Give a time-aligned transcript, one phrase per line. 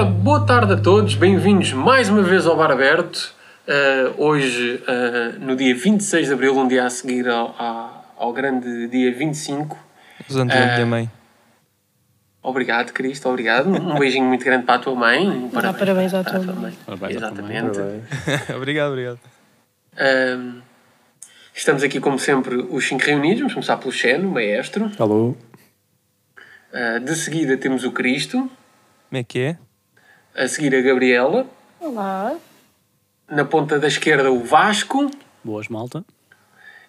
[0.00, 3.34] Ora, boa tarde a todos, bem-vindos mais uma vez ao Bar Aberto.
[3.68, 8.88] Uh, hoje, uh, no dia 26 de Abril, um dia a seguir ao, ao, grande
[8.88, 9.76] dia 25.
[10.26, 11.10] Os anos da minha mãe.
[12.42, 13.68] Obrigado, Cristo, obrigado.
[13.68, 15.28] Um beijinho muito grande para a tua mãe.
[15.28, 16.72] Um Dá parabéns à tua mãe.
[16.86, 17.56] Parabéns tua mãe.
[17.58, 17.78] Exatamente.
[18.56, 19.20] obrigado, obrigado.
[20.00, 20.62] Um,
[21.52, 23.40] estamos aqui, como sempre, os cinco reunidos.
[23.40, 24.90] Vamos começar pelo Xeno, o maestro.
[24.98, 25.36] Alô?
[26.72, 28.38] Uh, de seguida temos o Cristo.
[29.10, 29.58] Como é que é?
[30.32, 31.44] A seguir a Gabriela.
[31.80, 32.36] Olá.
[33.28, 35.10] Na ponta da esquerda o Vasco.
[35.42, 36.04] Boas, malta.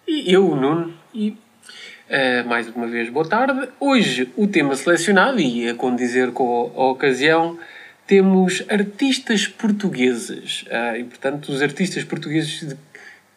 [0.06, 0.94] E eu, o Nuno.
[1.12, 3.68] E uh, mais uma vez, boa tarde.
[3.80, 7.58] Hoje o tema selecionado, e a condizer com a ocasião,
[8.06, 10.62] temos artistas portugueses.
[10.62, 12.76] Uh, e portanto, os artistas portugueses de,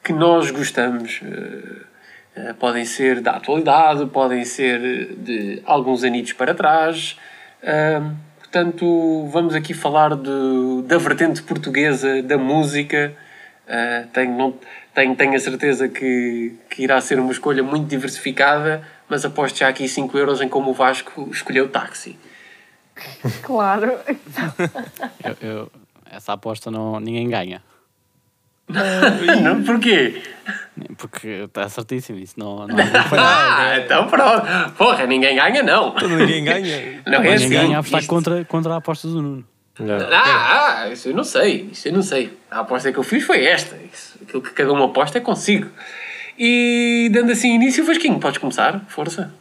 [0.04, 1.20] que nós gostamos.
[1.24, 7.18] Uh, uh, podem ser da atualidade, podem ser de alguns anitos para trás.
[7.64, 8.16] Uh,
[8.56, 13.14] portanto, vamos aqui falar de, da vertente portuguesa da música.
[13.68, 14.54] Uh, tenho, não,
[14.94, 19.68] tenho, tenho a certeza que, que irá ser uma escolha muito diversificada, mas aposto já
[19.68, 22.18] aqui 5 euros em como o Vasco escolheu táxi.
[23.42, 24.00] Claro.
[25.22, 25.72] Eu, eu-
[26.10, 27.62] essa aposta não, ninguém ganha.
[28.68, 30.22] Não, porquê?
[30.98, 32.18] Porque está certíssimo.
[32.20, 32.76] Isso não, não,
[33.18, 34.46] Ah, então pronto.
[34.78, 35.92] Porra, ninguém ganha, não.
[35.92, 37.02] Todo ninguém ganha.
[37.06, 37.50] Não é ninguém assim.
[37.50, 39.46] ganha a apostar Isto- contra, contra a aposta do Nuno.
[39.80, 41.70] Ah, ah, isso eu não sei.
[41.72, 42.38] Isso eu não sei.
[42.50, 43.76] A aposta que eu fiz foi esta.
[43.94, 45.70] Isso, aquilo que cada um aposta é consigo.
[46.40, 48.86] E dando assim início, Vasquinho, podes começar?
[48.88, 49.34] Força.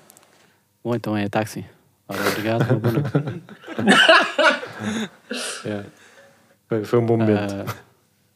[0.82, 1.64] Ou então é táxi.
[2.08, 2.78] Ora, obrigado.
[2.80, 3.42] boa noite.
[5.64, 5.84] Yeah.
[6.68, 7.54] Foi, foi um bom momento.
[7.68, 7.74] Ah,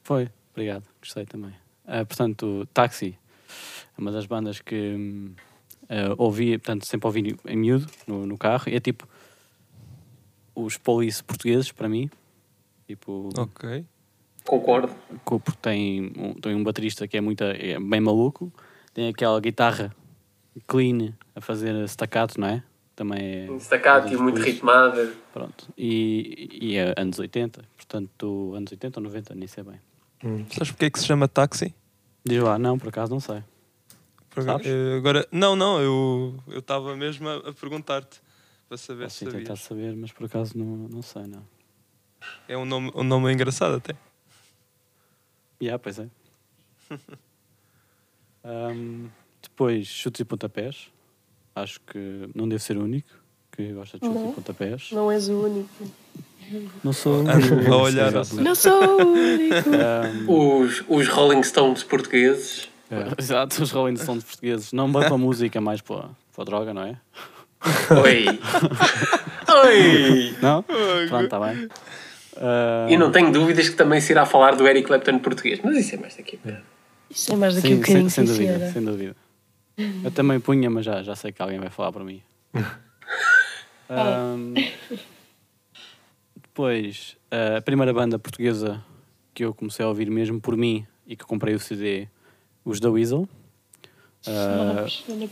[0.05, 0.29] foi,
[0.59, 0.85] obrigado.
[1.01, 1.53] Gostei também.
[1.87, 3.17] Ah, portanto, o Táxi
[3.97, 5.31] é uma das bandas que
[5.89, 8.65] ah, ouvi, portanto, sempre ouvi em miúdo no, no carro.
[8.69, 9.07] E é tipo
[10.55, 12.11] os police portugueses para mim.
[12.87, 13.85] Tipo, Ok.
[14.45, 14.93] Concordo.
[15.25, 18.53] co- porque tem um, tem um baterista que é, muito, é bem maluco.
[18.95, 19.95] Tem aquela guitarra
[20.67, 22.63] clean a fazer staccato, não é?
[22.97, 23.47] Também é.
[23.47, 25.13] Destacado e muito ritmada.
[25.33, 25.69] Pronto.
[25.79, 29.79] E, e é anos 80, portanto, anos 80 ou 90, nem sei bem.
[30.51, 31.75] Sabes porque é que se chama táxi?
[32.25, 33.43] Diz lá, não, por acaso não sei.
[34.31, 38.21] Por- eh, agora, não, não, eu eu estava mesmo a, a perguntar-te
[38.69, 39.61] para saber Posso se tentar sabias.
[39.61, 41.45] saber, mas por acaso não, não sei, não.
[42.47, 43.95] É um nome, um nome engraçado até.
[45.63, 46.09] Yeah, pois é.
[48.45, 49.09] Ahm,
[49.43, 50.91] depois, chutes e pontapés.
[51.55, 53.09] Acho que não devo ser o único
[53.59, 54.31] que gosta de chutes Não.
[54.31, 54.89] e pontapés.
[54.93, 55.69] Não és o único.
[56.85, 57.73] Não sou o Ah, único.
[57.73, 58.41] a olhar Sim, assim.
[58.41, 60.33] Não sou o único.
[60.33, 62.69] Os, os Rolling Stones portugueses.
[62.89, 64.73] é, Exato, os Rolling Stones portugueses.
[64.73, 66.05] Não bem para a música, mais para,
[66.35, 66.97] para a droga, não é?
[68.05, 68.27] Oi.
[69.67, 70.37] Oi.
[70.41, 70.63] Não?
[70.63, 71.69] Pronto, está bem.
[72.37, 75.59] Ah, E não tenho dúvidas que também se irá falar do Eric Clapton português.
[75.65, 76.37] Mas isso é mais daqui.
[76.37, 76.59] pouco.
[77.11, 79.17] Isso é mais daqui Sim, um bocadinho, sem, sem sim, dúvida, sem dúvida.
[80.05, 82.23] Eu também punha, mas já, já sei que alguém vai falar para mim.
[83.89, 84.55] Ahm,
[86.37, 88.85] depois, a primeira banda portuguesa
[89.33, 92.09] que eu comecei a ouvir mesmo por mim e que comprei o CD,
[92.65, 93.29] os da Weasel.
[94.27, 94.85] Ah,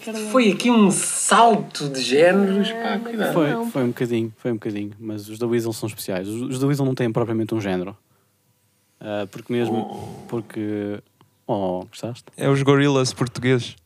[0.04, 0.30] Carolina.
[0.30, 2.70] Foi aqui um salto de géneros.
[2.70, 3.32] Pá, cuidado.
[3.32, 6.28] foi, foi um bocadinho, foi um bocadinho, mas os da Weasel são especiais.
[6.28, 7.96] Os, os da Weasel não têm propriamente um género.
[9.00, 11.02] Ah, porque mesmo, porque...
[11.46, 12.24] Oh, gostaste?
[12.36, 13.76] É os gorilas portugueses.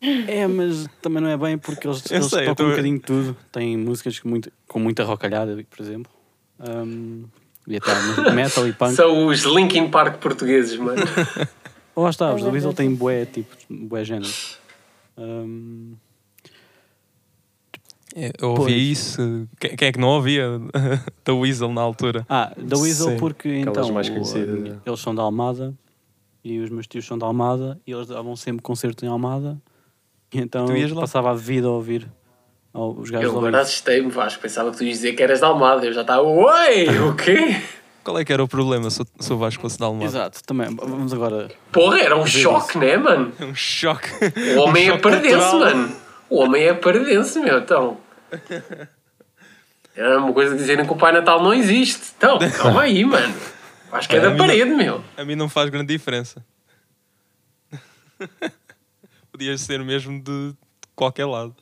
[0.00, 3.02] É, mas também não é bem porque eles, eles sei, tocam tô- um bocadinho de
[3.04, 3.36] tudo.
[3.50, 6.12] Têm músicas com, muito, com muita rocalhada, por exemplo.
[6.60, 7.24] Um,
[7.66, 7.92] e até
[8.32, 8.94] metal e punk.
[8.94, 11.02] São os Linkin Park portugueses, mano.
[11.94, 14.58] Ou lá está, os da Weasel têm bué, tipo, bué géneros.
[15.16, 15.94] Um,
[18.14, 18.82] É, Eu ouvi Pois.
[18.82, 19.48] isso.
[19.60, 20.60] Quem, quem é que não ouvia
[21.24, 22.24] da Weasel na altura?
[22.28, 24.80] ah, da Weasel Sim, porque então mais o- né?
[24.86, 25.74] eles são da Almada
[26.44, 29.60] e os meus tios são da Almada e eles davam sempre concerto em Almada
[30.32, 31.02] e então Tu ias eu lá?
[31.02, 32.06] passava a vida a ouvir
[32.74, 34.40] os gajos Eu agora assustei-me, Vasco.
[34.42, 35.86] Pensava que tu ias dizer que eras da Almada.
[35.86, 37.60] Eu já estava, oi, o quê?
[38.04, 40.04] Qual é que era o problema se, o- Vasco fosse da Almada?
[40.04, 40.68] Exato, também.
[40.76, 41.50] Vamos agora.
[41.72, 43.32] Porra, era um choque, né, mano?
[43.40, 44.08] É um choque.
[44.56, 45.58] O homem Um é cultural.
[45.58, 45.96] mano.
[46.30, 47.98] O homem é paradense, meu, então.
[49.96, 52.12] Era uma coisa dizerem que o Pai Natal não existe.
[52.16, 53.34] Então, calma aí, mano.
[53.90, 55.02] Acho que é É, da mim não- parede, meu.
[55.16, 56.44] A mim não faz grande diferença.
[59.36, 60.54] Podias ser mesmo de
[60.94, 61.54] qualquer lado.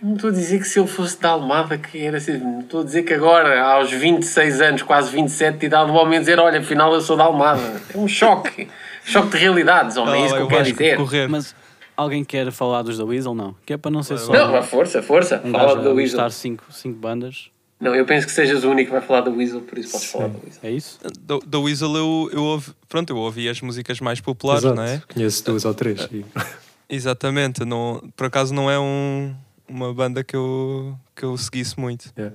[0.00, 2.38] Não estou a dizer que se ele fosse da Almada que era assim.
[2.38, 6.20] Não estou a dizer que agora, aos 26 anos, quase 27 de idade, o homem
[6.20, 7.82] dizer, olha, afinal eu sou da Almada.
[7.92, 8.68] É um choque.
[9.04, 10.22] choque de realidades, homem.
[10.22, 10.96] É isso que eu o quero dizer.
[10.96, 11.28] correr.
[11.28, 11.56] Mas
[11.96, 13.34] alguém quer falar dos da Weasel?
[13.34, 13.56] Não.
[13.66, 15.42] Que é para não ser só Não, força, força.
[15.44, 15.96] um Fala gajo da Weasel.
[16.04, 17.50] listar cinco, cinco bandas.
[17.80, 20.06] Não, eu penso que sejas o único que vai falar da Weasel, por isso podes
[20.10, 20.60] falar da Weasel.
[20.62, 20.98] É isso?
[21.20, 24.76] Da, da Weasel eu, eu ouvi, pronto, eu ouvi as músicas mais populares, Exato.
[24.76, 25.02] não é?
[25.12, 26.08] Conheço duas ou três.
[26.12, 26.24] e-
[26.88, 29.34] Exatamente, não, por acaso não é um,
[29.68, 32.12] uma banda que eu, que eu seguisse muito.
[32.16, 32.34] yeah.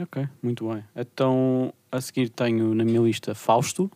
[0.00, 0.84] Ok, muito bem.
[0.94, 3.90] Então, a seguir tenho na minha lista Fausto,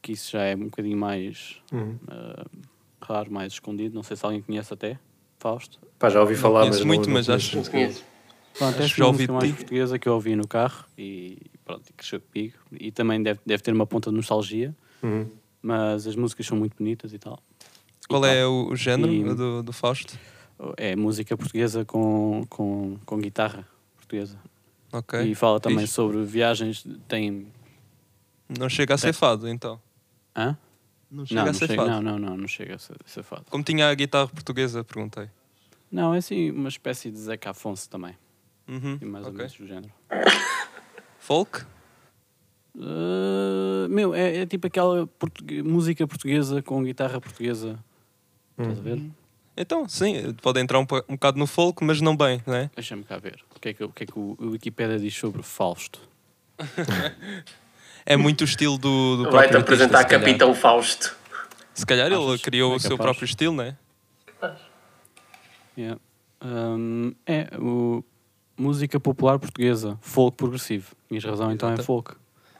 [0.00, 1.96] que isso já é um bocadinho mais Uhum.
[2.08, 2.46] ah,
[3.02, 3.94] raro, mais escondido.
[3.94, 4.98] Não sei se alguém conhece até
[5.38, 5.78] Fausto.
[5.98, 8.02] Pá, já ouvi falar, conheço mas muito, não, mas não acho- Não conheço.
[8.58, 10.84] Pronto, Acho esta que é já ouvi música mais portuguesa que eu ouvi no carro
[10.98, 12.54] e pronto, cresceu comigo.
[12.72, 15.28] E também deve, deve ter uma ponta de nostalgia, Uhum.
[15.62, 17.38] mas as músicas são muito bonitas e tal.
[18.08, 18.52] Qual E é tal.
[18.52, 20.18] o, o género E- do, do Fausto?
[20.76, 23.64] É música portuguesa com, com, com guitarra
[23.96, 24.36] portuguesa.
[24.92, 25.20] Ok.
[25.22, 25.92] E fala também Fixe.
[25.92, 26.84] sobre viagens.
[27.06, 27.46] Tem.
[28.58, 29.80] Não chega a ser fado, então.
[30.34, 30.56] Hã?
[31.10, 31.90] Não chega Não, não a ser fado.
[31.90, 33.44] não, não, não, não chega a ser, a ser fado.
[33.50, 35.28] Como tinha a guitarra portuguesa, perguntei.
[35.92, 38.14] Não, é assim uma espécie de Zeca Afonso também.
[38.68, 39.38] Uhum, E mais ou ok.
[39.38, 39.92] menos do género.
[41.18, 41.62] Folk?
[42.76, 47.78] Uh, meu, é, é tipo aquela portugue- música portuguesa com guitarra portuguesa.
[48.58, 49.02] Estás a ver?
[49.56, 52.70] Então, sim, pode entrar um, um bocado no folk, mas não bem, não é?
[52.76, 53.42] Deixa-me cá ver.
[53.56, 56.00] O que é que, o, que, é que o, o Wikipedia diz sobre Fausto?
[58.06, 60.20] É muito o estilo do, do Vai-te próprio artista, apresentar se calhar.
[60.24, 61.16] Capitão Fausto.
[61.74, 62.42] Se calhar ele Achas?
[62.42, 63.06] criou É o seu capaz.
[63.06, 63.76] próprio estilo, não é?
[65.76, 66.00] Yeah.
[66.42, 68.04] Um, é o,
[68.58, 70.94] música popular portuguesa, folk progressivo.
[71.08, 72.14] Tinhas razão, então é folk.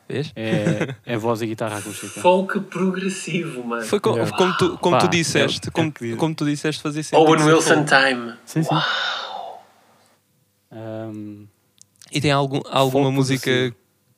[0.09, 0.33] Vês?
[0.35, 2.21] É, é voz e guitarra acústica.
[2.23, 3.85] Folk progressivo, mano.
[3.85, 4.35] Foi co- Yeah.
[4.37, 7.29] como, tu, como Pá, tu disseste, é- é como, que- como tu disseste, fazia sentido.
[7.29, 7.91] Owen ser Wilson folk.
[7.91, 8.33] Time.
[8.47, 8.75] Sim, sim.
[10.73, 11.47] Um,
[12.11, 13.75] E tem algum, alguma Folk música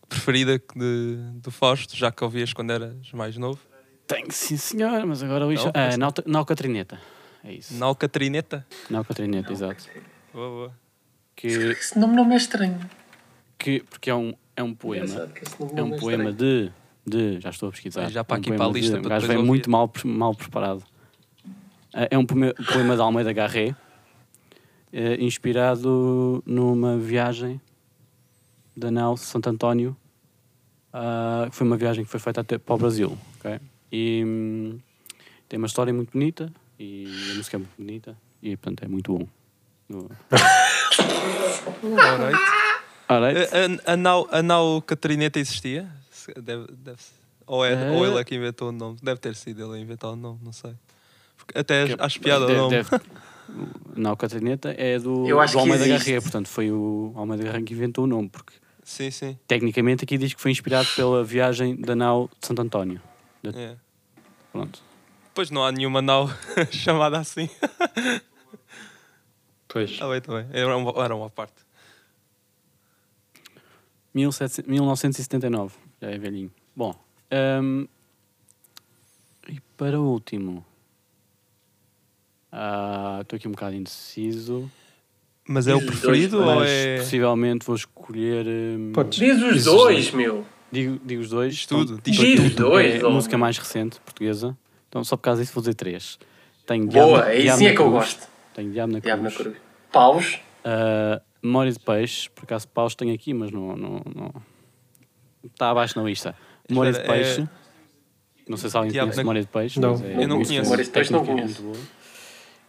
[0.09, 3.59] preferida de, do Fausto, já que ouvias quando eras mais novo?
[4.07, 5.73] tenho sim, senhor, mas agora o Não?
[5.75, 7.01] Ah, Nau- Naucatrineta.
[7.45, 7.75] É isso.
[7.75, 8.67] Nau Catrineta?
[8.91, 9.85] Naucatrineta, exato.
[10.35, 10.73] Boa, boa.
[11.41, 12.79] Que, Esse nome não me é estranho.
[13.59, 15.31] que, porque é um, é um poema.
[15.77, 16.71] É um me poema de,
[17.07, 17.41] de.
[17.41, 18.11] Já estou a pesquisar.
[18.11, 19.49] Já para É um aqui para a poema de- lista O gajo vem ouvir.
[19.49, 20.85] muito mal, mal preparado.
[21.95, 23.75] Ah, É um poema, poema de Almeida Garré,
[25.19, 27.61] inspirado numa viagem
[28.77, 29.97] da nau Santo António,
[30.93, 33.17] ah, que foi uma viagem que foi feita até para o Brasil.
[33.39, 33.59] ok?
[33.93, 34.79] E hum,
[35.49, 39.17] tem uma história muito bonita e a música é muito bonita e portanto é muito
[39.19, 39.27] bom.
[39.91, 40.09] No-.
[43.09, 45.89] A, a, a, nau, a nau Catrineta existia?
[46.37, 46.99] Deve, deve,
[47.47, 47.91] ou, é, Eh.
[47.91, 48.99] ou ele é que inventou o nome?
[49.03, 50.73] Deve ter sido ele a inventar o nome, não sei.
[51.37, 52.71] Porque até Que- acho piada o deve- nome.
[52.77, 52.91] deve-
[53.97, 55.89] Não, Catrineta é do, do Almeida.
[55.89, 58.53] Garré, portanto foi o Almeida Garré que inventou o nome, porque
[58.85, 59.37] Sim, sim.
[59.49, 63.01] tecnicamente aqui diz que foi inspirado pela viagem da nau de Santo António.
[63.45, 63.75] É.
[64.53, 64.79] Pronto.
[65.35, 66.31] Pois não há nenhuma nau
[66.71, 67.51] chamada assim.
[69.73, 69.99] Pois.
[70.01, 70.47] Ah, bem, tá bem.
[70.53, 71.55] Era uma, era uma parte.
[74.15, 76.51] 1700 1979, já é velhinho.
[76.75, 76.95] Bom,
[77.63, 77.87] hum,
[79.49, 80.65] e para o último,
[82.51, 84.71] ah, estou aqui um bocado indeciso,
[85.47, 86.97] Mas é o Diz os preferido dois, ou mas é.
[86.99, 88.47] possivelmente vou escolher.
[88.47, 89.19] hum, Podes.
[89.19, 90.45] Diz os Diz dois, meu.
[90.73, 91.55] Digo, digo os dois.
[91.55, 92.47] Diz tudo, Então, diz Diz tudo.
[92.49, 93.15] os dois, é a homem.
[93.15, 94.57] música mais recente, portuguesa.
[94.89, 96.19] Então, só por causa disso, vou dizer três.
[96.67, 97.93] Tenho Boa, Diabo na- aí Diabo sim é que eu Cruz.
[98.15, 98.30] gosto.
[98.55, 99.43] Tenho Diabo na Diabo na Cruz.
[99.49, 99.59] cruz.
[99.93, 100.41] Paus.
[100.65, 104.35] Ah, Memória de Peixe, por acaso paus tenho aqui, mas não, não, não-
[105.45, 106.35] está abaixo na lista.
[106.69, 107.49] Memória de é- Peixe,
[108.47, 109.81] não sei se alguém Diabo conhece na- Memória de Peixe.
[109.81, 109.95] Não.
[110.05, 110.63] é Eu não conheço.
[110.65, 111.63] Memória de Peixe não tecnicamente conheço.
[111.63, 112.01] muito boa.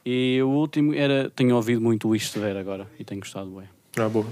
[0.05, 3.67] E o último era, tenho ouvido muito o Luís Severo agora e tenho gostado bem.
[3.97, 4.25] Ah, boa.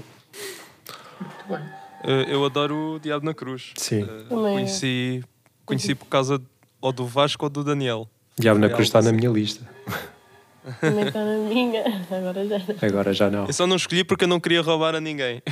[1.20, 1.70] Muito bem.
[2.02, 3.72] Eh, eu adoro o Diabo na Cruz.
[3.76, 4.06] Sim.
[4.06, 4.54] Também.
[4.54, 5.22] conheci,
[5.66, 6.40] conheci por causa
[6.80, 8.08] ou do Vasco ou do Daniel.
[8.38, 9.68] Diabo na Cruz está na minha lista.
[10.82, 11.82] Na minha.
[12.10, 12.76] Agora já não.
[12.88, 13.46] Agora já não.
[13.46, 15.42] Eu só não escolhi porque eu não queria roubar a ninguém.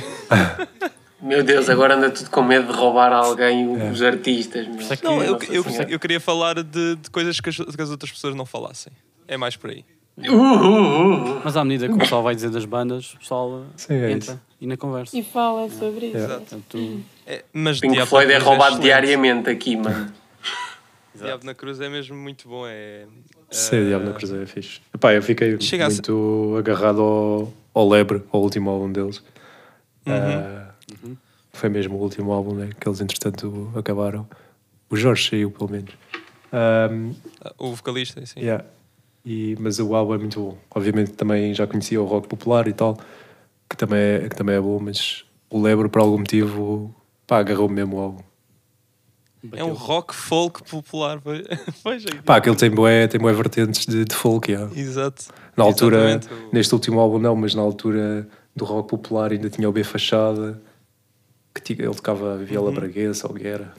[1.21, 3.91] Meu Deus, agora anda tudo com medo de roubar a alguém É.
[3.91, 4.65] os artistas.
[4.91, 8.11] É Não, eu, eu, eu queria falar de, de coisas que as, que as outras
[8.11, 8.93] pessoas não falassem.
[9.27, 9.83] É mais por aí.
[10.17, 11.41] Uh, uh, uh.
[11.43, 14.33] Mas à medida que o pessoal vai dizer das bandas, o pessoal Sim, é entra
[14.33, 14.41] isso.
[14.61, 15.17] e na conversa.
[15.17, 16.17] E fala sobre isso.
[16.17, 16.35] Yeah.
[16.35, 20.11] Portanto, É, mas Pink Diabo Floyd é Cruz roubado diariamente aqui, mano.
[21.15, 22.63] Diabo na Cruz é mesmo muito bom.
[22.65, 23.05] É,
[23.51, 24.81] Sim, eh, Diabo na Cruz é fixe.
[24.93, 29.23] Epá, eu fiquei ser- muito agarrado ao, ao Lebre, ao último álbum deles.
[30.05, 30.13] Uhum.
[30.13, 30.71] Ah,
[31.53, 34.27] Foi mesmo o último álbum né, que eles, entretanto, acabaram.
[34.89, 35.91] O Jorge saiu, pelo menos.
[36.51, 37.13] Ahm,
[37.57, 38.39] O vocalista, sim.
[38.39, 38.63] yeah.
[39.25, 40.57] e, mas o álbum é muito bom.
[40.73, 42.97] Obviamente também já conhecia o rock popular e tal,
[43.69, 46.93] que também é, que também é bom, mas o Lebre, por algum motivo,
[47.27, 48.23] pá, agarrou-me mesmo o álbum.
[49.53, 51.21] É um rock folk popular.
[51.25, 52.15] é.
[52.25, 54.69] Pá, aquele tem bué, tem bué vertentes de, de folk, yeah.
[54.77, 55.25] Exato.
[55.55, 56.33] Na altura, Exatamente.
[56.33, 59.83] O- neste último álbum não, mas na altura do rock popular ainda tinha o B
[59.83, 60.61] Fachada,
[61.63, 62.75] que ele tocava viola Uhum.
[62.75, 63.73] braguesa ou guerra.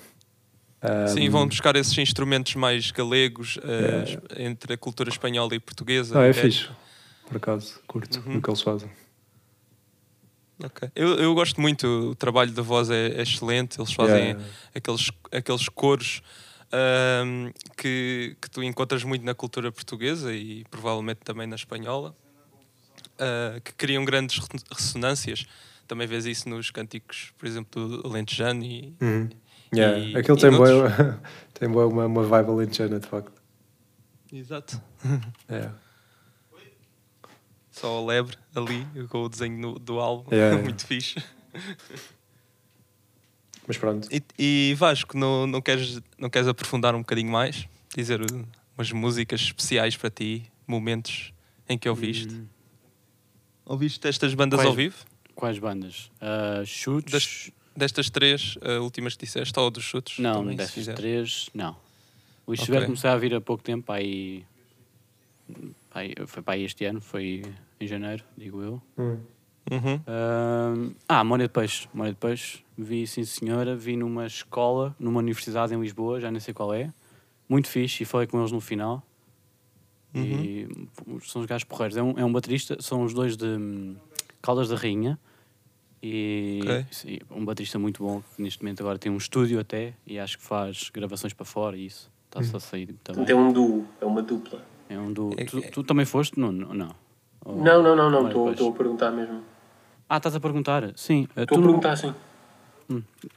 [1.09, 6.15] Sim, Um, vão buscar esses instrumentos mais galegos eh, entre a cultura espanhola e portuguesa.
[6.15, 6.43] Não, é Ok.
[6.43, 6.69] fixe,
[7.27, 8.35] por acaso, curto Uhum.
[8.37, 8.91] do que eles fazem.
[10.65, 10.89] Ok.
[10.95, 14.45] Eu, eu gosto muito, o trabalho da voz é, é excelente, eles fazem Yeah.
[14.75, 16.23] aqueles, aqueles coros
[16.73, 22.15] ahm, que, que tu encontras muito na cultura portuguesa e provavelmente também na espanhola,
[23.19, 25.47] ah, que criam grandes re- ressonâncias.
[25.89, 29.29] Também vês isso nos cânticos, por exemplo, do Alentejano e, Uhum.
[29.75, 29.99] Yeah.
[29.99, 30.71] E- Aquilo e tem, bué,
[31.55, 33.41] tem bué uma, uma vibe alentejana, de facto.
[34.33, 34.81] Exato.
[35.49, 35.69] É.
[37.81, 40.61] Só a lebre ali, com o desenho no- do álbum, Yeah.
[40.63, 41.17] muito fixe.
[43.67, 44.09] Mas pronto.
[44.13, 47.67] E, e Vasco, não, não, queres, não queres aprofundar um bocadinho mais?
[47.97, 48.47] Dizer uh,
[48.77, 51.33] umas músicas especiais para ti, momentos
[51.69, 52.35] em que ouviste?
[52.35, 52.47] Hum,
[53.65, 54.69] Ouviste estas bandas Quais?
[54.69, 54.97] ao vivo?
[55.37, 56.11] quais bandas?
[56.21, 57.13] Ah, chutes?
[57.13, 60.19] Das- Destas três uh, últimas que disseste, ou dos chutes?
[60.19, 60.45] não,
[60.75, 60.95] quiser.
[60.97, 61.71] três, não.
[62.47, 62.61] O Ok.
[62.65, 64.45] Iceberg comecei a vir há pouco tempo, aí,
[65.95, 67.43] aí foi para aí este ano, foi
[67.81, 68.83] em janeiro, digo eu.
[68.99, 69.19] Hum.
[69.71, 70.01] Uhum.
[71.09, 71.89] Ah, Mónia de Peixe.
[71.95, 72.63] Mónia de Peixe.
[72.77, 73.75] Vi, sim senhora.
[73.77, 76.93] Vi numa escola, numa universidade em Lisboa, já nem sei qual é.
[77.49, 79.03] Muito fixe e falei com eles no final.
[80.15, 80.67] E
[81.23, 81.97] são os gajos porreiros.
[81.97, 83.97] É um, é um baterista, são os dois de hum,
[84.43, 85.19] Caldas da Rainha.
[86.03, 86.87] E Ok.
[86.91, 90.39] sim, um baterista muito bom, que neste momento agora tem um estúdio até e acho
[90.39, 92.11] que faz gravações para fora e isso.
[92.27, 93.25] Está-se a sair também.
[93.25, 94.65] Portanto, é um duo, é uma dupla.
[94.89, 95.31] É um do.
[95.37, 96.39] É- Tu, é- tu também foste?
[96.41, 96.51] Não.
[96.51, 96.95] Não.
[97.45, 97.53] Não.
[97.55, 98.51] Ou- Não, não, não, não.
[98.53, 99.43] Estou a perguntar mesmo.
[100.09, 100.93] Ah, estás a perguntar?
[100.97, 101.29] Sim.
[101.37, 102.15] eh, Estou tu a não- perguntar assim.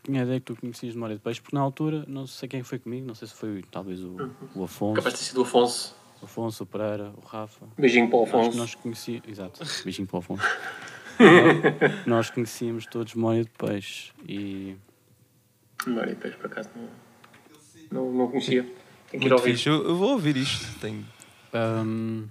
[0.03, 2.49] Tinha a ideia que tu conhecias de Memória de Peixe, porque na altura, não sei
[2.49, 4.15] quem foi comigo, não sei se foi talvez o,
[4.55, 5.95] o Afonso, Capaz de ter sido o Afonso.
[6.21, 7.67] o Afonso, o Pereira, o Rafa.
[7.77, 8.57] Beijinho para o Acho que Afonso.
[8.57, 10.43] nós conhecíamos, exato, beijinho para o Afonso.
[12.07, 14.75] nós conhecíamos todos Memória de Peixe e
[15.85, 16.69] Memória de peixe, por acaso,
[17.91, 18.63] não, não, não conhecia.
[18.63, 18.73] Tenho
[19.11, 19.51] que ir Muito ouvir.
[19.51, 19.69] fixe.
[19.69, 20.79] Eu, eu vou ouvir isto.
[20.79, 21.05] Tenho...
[21.53, 22.25] um,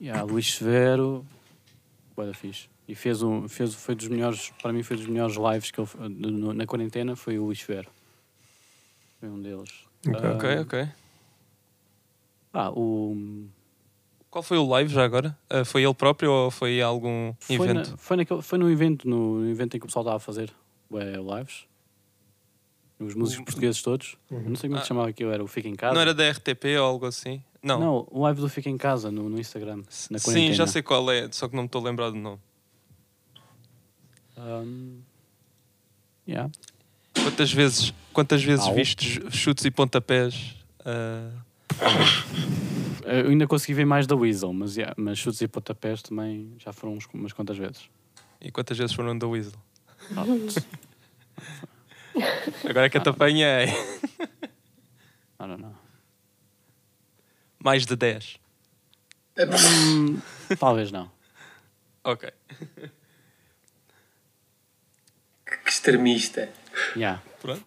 [0.00, 1.24] yeah, Luís Severo,
[2.16, 2.68] boa fixe.
[2.88, 6.52] E fez um, fez, foi dos melhores, para mim foi dos melhores lives que no-
[6.52, 7.88] na quarentena, foi o Luís Severo.
[9.20, 9.70] Foi um deles.
[10.08, 10.20] Ok.
[10.24, 10.88] Ah, Ok, ok.
[12.52, 13.46] Ah, o
[14.28, 15.36] Qual foi o live já agora?
[15.52, 17.90] Uh, foi ele próprio ou foi algum Foi, evento?
[17.92, 20.20] na, foi, naquele, foi no evento, no, no evento em que o pessoal estava a
[20.20, 20.52] fazer
[20.90, 21.64] ué, lives.
[23.00, 24.16] Os músicos portugueses todos.
[24.30, 24.82] Eu não sei como é que Ah.
[24.82, 25.94] se chamava aquilo, era o Fica em Casa.
[25.94, 27.42] Não era da RTP ou algo assim?
[27.62, 27.80] Não.
[27.80, 29.82] Não, o live do Fica em Casa no, no Instagram.
[30.10, 32.38] Na Sim, já sei qual é, só que não me estou a lembrar do nome.
[34.36, 35.00] Um,
[36.28, 36.50] yeah.
[37.14, 38.74] Quantas vezes, quantas vezes Au.
[38.74, 40.56] viste chutes e pontapés?
[40.80, 41.40] uh,
[43.04, 46.72] Eu ainda consegui ver mais da Weasel, mas, yeah, mas chutes e pontapés também já
[46.72, 47.88] foram uns, umas quantas vezes.
[48.40, 49.52] e quantas vezes foram da Weasel?
[52.68, 53.66] Agora que eu te apanhei.
[53.66, 55.74] I don't know.
[57.62, 58.38] Mais de 10.
[59.38, 60.18] Hum,
[60.58, 61.10] talvez não.
[62.04, 62.30] Ok.
[65.46, 66.48] Que extremista.
[66.96, 67.22] Yeah.
[67.40, 67.64] Pronto.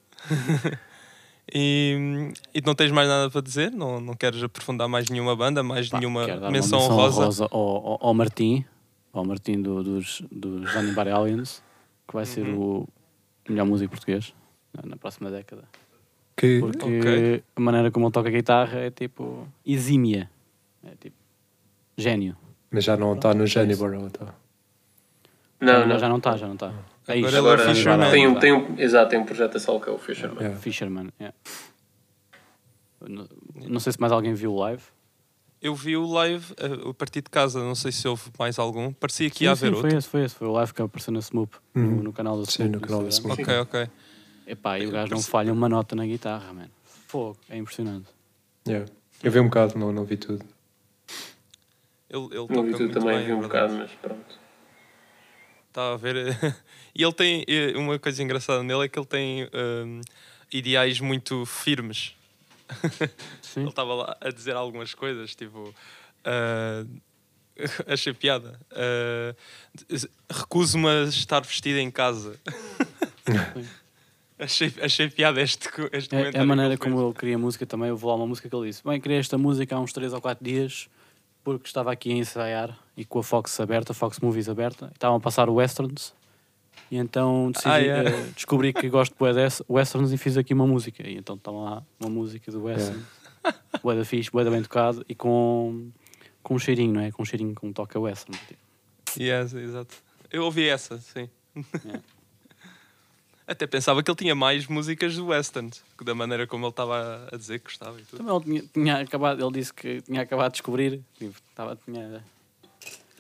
[1.54, 3.72] e, e não tens mais nada para dizer?
[3.72, 5.62] Não, não queres aprofundar mais nenhuma banda?
[5.64, 7.48] Mais Pá, nenhuma quero dar uma menção honrosa?
[7.52, 8.66] ao, ao, ao Martim,
[9.12, 11.62] ao Martim do- dos, dos Animal Aliens,
[12.08, 12.60] que vai ser Uhum.
[12.82, 12.88] o
[13.48, 14.34] melhor músico português
[14.74, 15.64] na, na próxima década.
[16.36, 17.44] Que, Porque Ok.
[17.56, 20.30] a maneira como ele toca guitarra é tipo exímia.
[20.84, 21.16] É tipo
[21.98, 22.36] gênio.
[22.72, 24.34] mas já não está no Janibor, ou tá?
[25.62, 25.98] Não, não.
[26.00, 26.74] Já não está, já não está.
[27.08, 27.28] É Agora isto.
[27.28, 28.12] ele é Agora Fisherman.
[28.12, 30.40] tem um, tem um, exato, tem um projeto a solo que é o Fisherman.
[30.40, 30.60] Yeah.
[30.60, 31.36] Fisherman, yeah.
[33.08, 33.28] Não,
[33.70, 34.82] não sei se mais alguém viu o live.
[35.64, 38.92] Eu vi o live uh, a partir de casa, não sei se houve mais algum.
[38.92, 39.98] Parecia que Sim, ia sim, haver foi outro.
[39.98, 40.36] esse, foi esse.
[40.36, 41.84] Foi o live que apareceu na Smoop, Uhum.
[41.84, 43.10] no, no canal da Sim, no do canal da.
[43.12, 43.42] Smoop.
[43.42, 43.88] Ok, ok.
[44.46, 46.70] Epá, e o gajo não falha uma nota na guitarra, mano.
[47.08, 48.08] Fogo, é impressionante.
[48.68, 48.92] Yeah.
[49.24, 50.44] Eu vi um bocado, não, não vi tudo.
[52.10, 54.40] Ele, ele toca Não vi tudo muito também, bem, vi é um bocado, mas pronto.
[55.70, 56.38] Está a ver?
[56.94, 60.02] e ele tem eh, uma coisa engraçada nele é que ele tem hum,
[60.52, 62.14] ideais muito firmes.
[63.56, 65.74] Ele estava lá a dizer algumas coisas, tipo.
[66.24, 66.86] ah,
[67.88, 68.60] achei piada.
[68.72, 69.36] Ah,
[70.30, 72.40] Recuso-me a estar vestido em casa.
[74.40, 77.90] achei, achei piada este, este É, é a maneira como ele cria música também.
[77.90, 80.14] Eu vou lá uma música que ele disse: Bem, criei esta música há uns 3
[80.14, 80.90] ou 4 dias
[81.44, 84.94] porque estava aqui a ensaiar e com a Fox aberta, a Fox Movies aberta, e
[84.94, 86.14] estavam a passar o Westerns.
[86.92, 88.10] E então decidi, Ah, yeah.
[88.10, 91.08] eh, descobri que gosto de Westerns e fiz aqui uma música.
[91.08, 93.04] E então estava lá uma música do Western,
[93.84, 95.90] bué da fixe, bué da bem tocado e com,
[96.44, 97.12] com um cheirinho, não é?
[97.12, 98.38] Com um cheirinho como toca Western.
[98.48, 98.60] Tipo,
[99.20, 99.96] Yes, exato.
[100.32, 101.30] Eu ouvi essa, sim.
[101.86, 102.02] Yeah.
[103.46, 105.70] Até pensava que ele tinha mais músicas do Western,
[106.02, 108.18] da maneira como ele estava a dizer que gostava e tudo.
[108.24, 111.02] Também ele tinha, tinha acabado, ele disse que tinha acabado de descobrir.
[111.20, 112.24] Tipo, estava, tinha,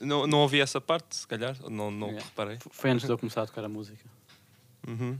[0.02, 2.26] Não, não ouvi essa parte, se calhar, não, não Yeah.
[2.26, 2.58] reparei.
[2.72, 4.04] foi antes de eu começar a tocar a música.
[4.88, 5.18] Uhum.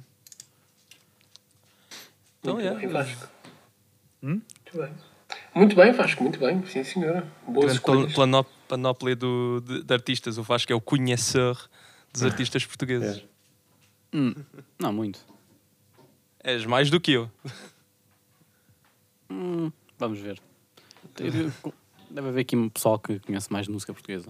[2.40, 2.76] Então, Muito é.
[2.76, 3.28] bem, Vasco.
[4.22, 4.42] Hum?
[4.42, 4.94] Muito bem.
[5.56, 6.66] Muito bem, Vasco, muito bem.
[6.66, 7.26] Sim, senhora.
[7.48, 10.38] Boas grande plan- panóplia do, de, de artistas.
[10.38, 11.70] O Vasco é o conhecedor
[12.12, 13.18] dos artistas portugueses.
[13.20, 14.18] É.
[14.18, 14.34] Hum,
[14.80, 15.20] não, muito.
[16.44, 17.32] És mais do que eu.
[19.30, 20.42] Hum, vamos ver.
[22.10, 24.28] Deve haver aqui um pessoal que conhece mais de música portuguesa.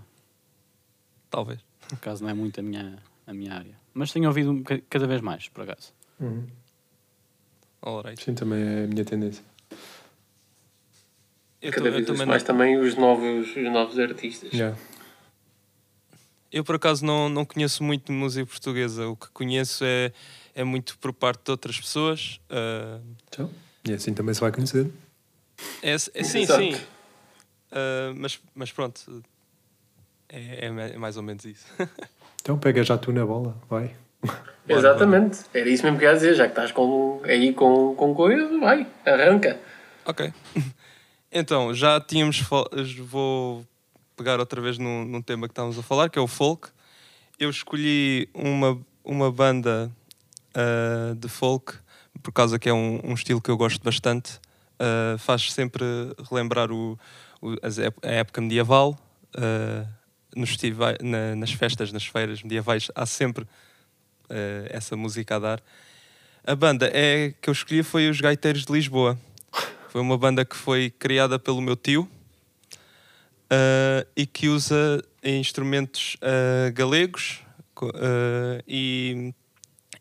[1.33, 1.59] Talvez.
[1.89, 3.75] Por acaso não é muito a minha, a minha área.
[3.91, 5.91] Mas tenho ouvido um cada vez mais, por acaso.
[6.19, 6.45] Uhum.
[7.81, 8.23] Alright.
[8.23, 9.43] Sim, também é a minha tendência.
[11.59, 14.53] Eu, Cada tô- eu vez também mais não- também os novos, os novos artistas.
[14.53, 14.77] Yeah.
[16.51, 19.07] eu, por acaso, não, não conheço muito música portuguesa.
[19.07, 20.13] O que conheço é,
[20.53, 22.39] é muito por parte de outras pessoas.
[22.47, 23.49] Ah, Então,
[23.83, 24.87] e assim também se vai conhecer.
[25.81, 26.61] é, é- sim, Exato.
[26.61, 26.75] sim.
[27.71, 29.23] Ah, mas, mas pronto.
[30.33, 31.65] É, é é mais ou menos isso.
[32.41, 33.95] Então pega já tu na bola, vai.
[34.67, 35.39] Exatamente.
[35.53, 36.35] Era isso mesmo que eu ia dizer.
[36.35, 39.59] Já que estás com, aí com, com coisa, vai, arranca.
[40.05, 40.33] Ok.
[41.35, 42.41] Então, já tínhamos.
[42.99, 43.65] Vou
[44.15, 46.69] pegar outra vez num, num tema que estávamos a falar, que é o folk.
[47.39, 49.89] Eu escolhi uma, uma banda
[50.53, 51.73] ah, de folk,
[52.21, 54.39] por causa que é um, um estilo que eu gosto bastante.
[54.77, 55.83] Ah, faz sempre
[56.29, 56.99] relembrar o,
[57.41, 57.55] o-
[58.03, 58.95] a época medieval.
[59.35, 59.85] ah,
[60.35, 63.45] nos festiva- na- nas festas, nas feiras medievais, há sempre
[64.29, 65.63] ah, essa música a dar.
[66.45, 69.17] A banda é, que eu escolhi foi os Gaiteiros de Lisboa.
[69.89, 72.09] Foi uma banda que foi criada pelo meu tio
[73.49, 77.39] ah, e que usa instrumentos ah, galegos
[78.67, 79.33] e,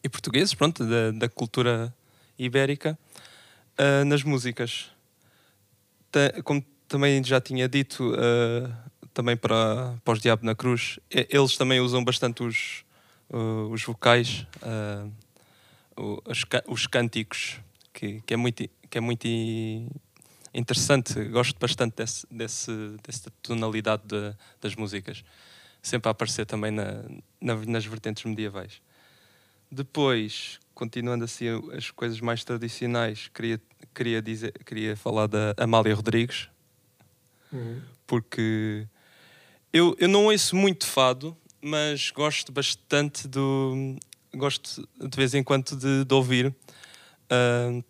[0.03, 1.93] e portugueses, pronto, da, da cultura
[2.39, 2.97] ibérica,
[4.07, 4.91] nas músicas.
[6.45, 8.15] Como também já tinha dito,
[9.15, 12.85] também para, para os Diabo na Cruz, eles também usam bastante os,
[13.33, 14.47] ah, os vocais,
[15.97, 16.23] o-
[16.67, 17.61] os, cânticos,
[17.93, 19.27] que, que é muito, que é muito
[20.55, 21.15] interessante.
[21.27, 22.71] Gosto bastante desse, desse,
[23.07, 25.25] dessa tonalidade de- das músicas.
[25.83, 27.03] Sempre a aparecer também na,
[27.41, 28.81] na- nas vertentes medievais.
[29.71, 31.47] Depois, continuando assim
[31.77, 33.61] as coisas mais tradicionais, queria,
[33.95, 36.49] queria, dizer, queria falar da Amália Rodrigues,
[38.07, 38.87] porque
[39.73, 43.97] eu, eu não ouço muito fado, mas gosto bastante do.
[44.35, 46.55] Gosto de vez em quando de, de ouvir
[47.31, 47.83] ah,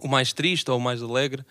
[0.00, 1.44] o mais triste ou o mais alegre.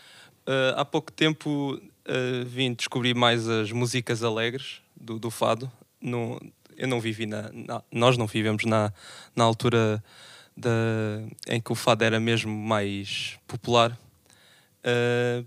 [0.46, 5.72] Ah, há pouco tempo ah, vim descobrir mais as músicas alegres do, do fado.
[6.02, 6.40] Não,
[6.78, 8.92] eu não vivi na, na- Nós não vivemos na,
[9.36, 10.04] na altura
[11.48, 13.98] em que o fado era mesmo mais popular.
[14.84, 15.44] Ah,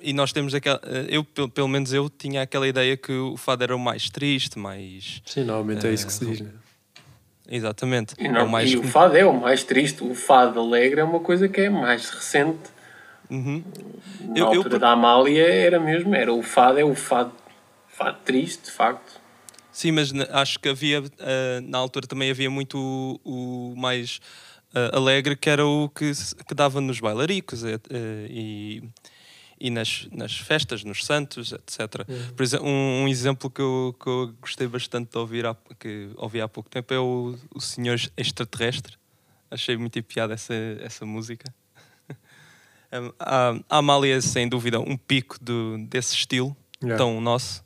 [0.00, 0.80] e nós temos aquela.
[1.08, 4.58] Eu, pelo, pelo menos eu, tinha aquela ideia que o fado era o mais triste,
[4.58, 5.20] mais.
[5.24, 6.50] Sim, normalmente é isso que se Eh, diz, né?
[7.48, 8.14] Exatamente.
[8.18, 8.70] E, é não, o mais.
[8.70, 10.02] e o fado é o mais triste.
[10.02, 12.58] O fado alegre é uma coisa que é mais recente.
[13.30, 13.62] Uhum.
[14.20, 17.32] Na Eu- eu altura por- da Amália era mesmo, era o fado, é o fado,
[17.88, 19.20] fado triste, de facto.
[19.72, 24.20] Sim, mas acho que havia, ah, na altura também havia muito o, o mais
[24.74, 26.10] ah, alegre, que era o que,
[26.46, 28.82] que dava nos bailaricos eh, eh, e,
[29.58, 32.04] e nas, nas festas, nos santos, etc.
[32.36, 36.10] Por exemplo, um, um exemplo que eu, que eu gostei bastante de ouvir, há, que
[36.16, 38.94] ouvi há pouco tempo, é o, o Senhor Extraterrestre.
[39.50, 41.52] Achei muito piada essa, essa música.
[43.18, 47.02] a, a Amália é, sem dúvida, um pico do, desse estilo, Yeah.
[47.02, 47.64] tão nosso.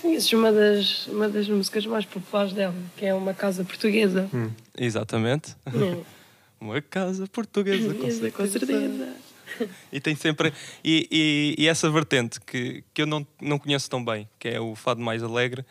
[0.00, 4.26] Conheces uma das, uma das músicas mais populares dela, que é Uma Casa Portuguesa.
[4.74, 5.54] Exatamente.
[5.66, 6.02] Hum.
[6.60, 9.14] Uma casa portuguesa, com Essa, com certeza.
[9.92, 10.52] E tem sempre.
[10.84, 14.60] E, e, e essa vertente que, que eu não, não conheço tão bem, que é
[14.60, 15.64] o fado mais alegre,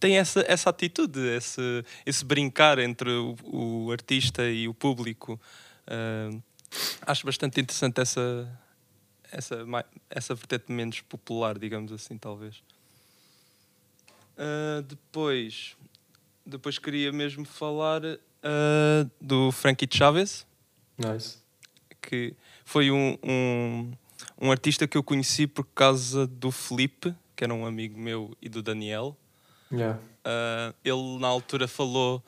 [0.00, 5.40] tem essa, essa atitude, esse, esse brincar entre o, o artista e o público.
[5.86, 6.30] Ah,
[7.06, 8.60] acho bastante interessante essa,
[9.30, 9.64] essa,
[10.10, 12.62] essa vertente menos popular, digamos assim, talvez.
[14.36, 15.76] Ah, depois,
[16.44, 18.02] depois queria mesmo falar
[18.42, 20.46] ah, do Frankie Chavez
[20.98, 21.38] Nice.
[22.00, 22.34] que
[22.72, 23.92] foi um, um,
[24.40, 28.48] um artista que eu conheci por causa do Felipe, que era um amigo meu, e
[28.48, 29.14] do Daniel.
[29.70, 29.98] Yeah.
[30.24, 32.22] Ah, ele na altura falou: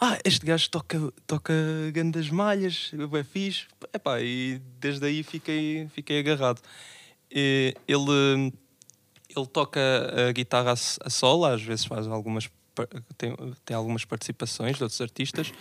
[0.00, 1.52] Ah, este gajo toca, toca
[1.92, 3.66] grandes malhas, é fixe.
[3.92, 6.62] Epá, e desde aí fiquei, fiquei agarrado.
[7.30, 8.52] E ele,
[9.36, 9.78] ele toca
[10.28, 12.48] a guitarra a, s- a solo, às vezes faz algumas
[13.18, 15.52] tem, tem algumas participações de outros artistas,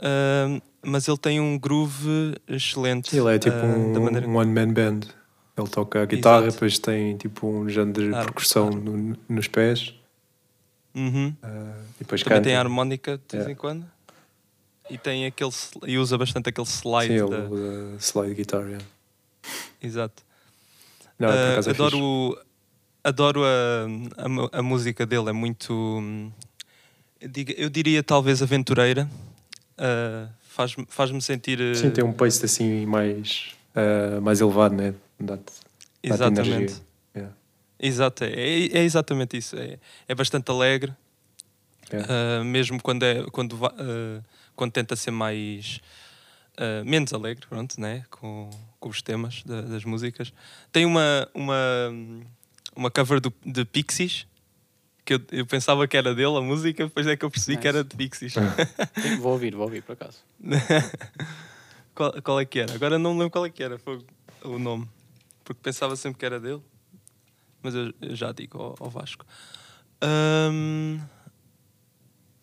[0.00, 3.16] ah, mas ele tem um groove excelente.
[3.16, 5.00] Ele é tipo ah, um, maneira- um one-man band.
[5.56, 6.52] Ele toca a guitarra, Exato.
[6.54, 8.84] depois tem tipo um género de percussão claro.
[8.84, 9.94] no- nos pés.
[10.94, 11.34] Uhum.
[11.42, 12.48] e depois Também canta.
[12.48, 13.52] tem a harmónica de vez Yeah.
[13.52, 13.84] em quando.
[14.90, 15.50] E tem aquele
[15.86, 17.08] e usa bastante aquele slide.
[17.08, 18.62] Sim, ele da- usa slide guitar.
[18.64, 18.84] yeah.
[19.82, 20.22] Exato.
[21.18, 22.38] Não, é adoro o-
[23.02, 23.86] adoro a,
[24.54, 26.22] a, a música dele, é muito.
[27.56, 29.08] eu diria talvez aventureira.
[29.78, 31.60] Ah, Faz-me faz-me sentir.
[31.60, 34.94] eh, Sim, tem um pace assim mais, ah, mais elevado, né?
[35.18, 35.52] Dá-te
[36.02, 36.48] Exatamente.
[36.50, 36.76] energia.
[37.16, 37.34] Yeah.
[37.80, 39.56] Exato, é, é exatamente isso.
[39.56, 40.92] É, é bastante alegre,
[41.92, 42.08] Yeah.
[42.40, 43.58] ah, mesmo quando, é, quando,
[44.56, 45.80] quando tenta ser mais.
[46.86, 48.04] menos alegre, pronto, né?
[48.08, 50.32] com, com os temas da- das músicas.
[50.70, 51.56] Tem uma, uma,
[52.76, 54.24] uma cover do, de Pixies,
[55.04, 57.66] que eu, eu pensava que era dele a música, depois é que eu percebi que
[57.66, 57.78] Nice.
[57.78, 58.32] era de Pixies.
[58.32, 58.40] Sim,
[59.20, 60.18] Vou ouvir, vou ouvir, por acaso.
[61.94, 62.74] qual, qual é que era?
[62.74, 64.04] Agora não me lembro qual é que era foi
[64.42, 64.88] o nome,
[65.44, 66.62] porque pensava sempre que era dele,
[67.62, 69.24] mas eu, eu já digo ao, ao Vasco.
[70.00, 71.00] Ahm,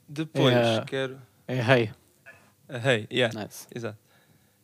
[0.08, 1.22] depois É, quero.
[1.48, 1.92] É Hey.
[2.70, 3.68] Ah, hey, yeah, Nice.
[3.76, 3.98] exato.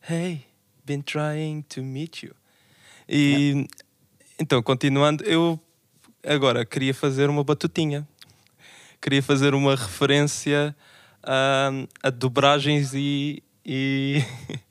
[0.09, 0.45] Hey,
[0.85, 2.33] been trying to meet you.
[3.09, 3.67] E
[4.39, 5.59] então, continuando, eu
[6.27, 8.07] agora queria fazer uma batutinha.
[9.01, 10.75] Queria fazer uma referência
[11.23, 11.69] a,
[12.03, 14.23] a dobragens e, e,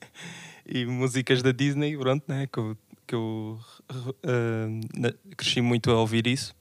[0.67, 2.47] e músicas da Disney, pronto, né?
[2.51, 3.59] Que eu, que eu
[4.95, 6.55] na- cresci muito a ouvir isso.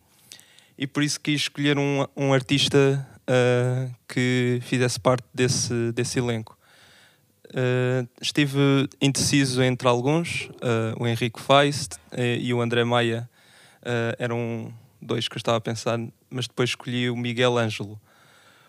[0.78, 6.56] E por isso quis escolher um, um artista ah, que fizesse parte desse, desse elenco.
[7.46, 13.30] Uh, estive indeciso entre alguns, uh, o Henrique Feist uh, e o André Maia
[13.82, 14.74] uh, eram
[15.07, 17.99] dois que eu estava a pensar, mas depois escolhi o Miguel Ângelo.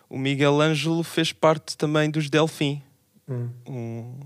[0.08, 2.82] O Miguel Ângelo fez parte também dos Delfim.
[3.28, 3.50] Hum.
[3.66, 4.20] Um-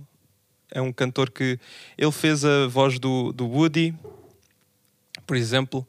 [0.75, 1.59] é um cantor que
[1.99, 3.95] ele fez a voz do, do Woody,
[5.27, 5.87] por exemplo,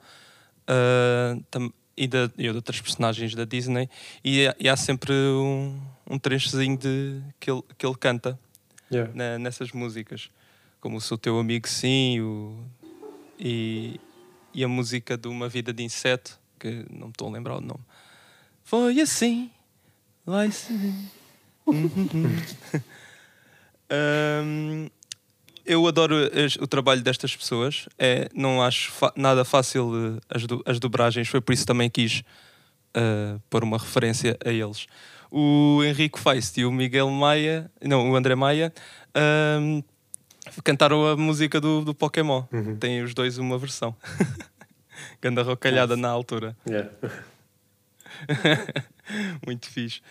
[0.68, 3.88] uh, tam- e, da, e de outras personagens da Disney,
[4.24, 8.38] e, há- e há sempre um, um trechozinho de, que, ele, que ele canta
[8.92, 9.12] Yeah.
[9.16, 10.30] na- nessas músicas,
[10.82, 12.58] como o Sou Teu Amigo Sim o,
[13.40, 14.00] e,
[14.54, 17.62] e a música de Uma Vida de Inseto, que não me estou a lembrar o
[17.62, 17.82] nome.
[18.64, 19.50] Foi assim,
[20.26, 21.08] vai sim.
[23.92, 24.90] Hum,
[25.66, 26.16] eu adoro
[26.62, 27.88] o trabalho destas pessoas.
[27.98, 32.24] É, não acho nada fácil eh, as, do- as dobragens, foi por isso também quis
[32.94, 34.88] eh, pôr uma referência a eles.
[35.32, 38.72] O Henrique Feist e o Miguel Maia, não, o André Maia,
[39.60, 39.82] hum,
[40.64, 42.44] cantaram a música do, do Pokémon.
[42.52, 42.76] Uhum.
[42.78, 43.96] Têm os dois uma versão.
[45.22, 46.56] Ganda rocalhada na altura.
[46.68, 46.90] Yeah.
[49.46, 50.02] Muito fixe.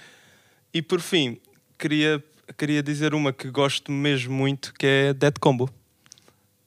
[0.72, 1.38] E por fim,
[1.78, 2.22] queria,
[2.56, 5.68] queria dizer uma que gosto mesmo muito, que é Dead Combo.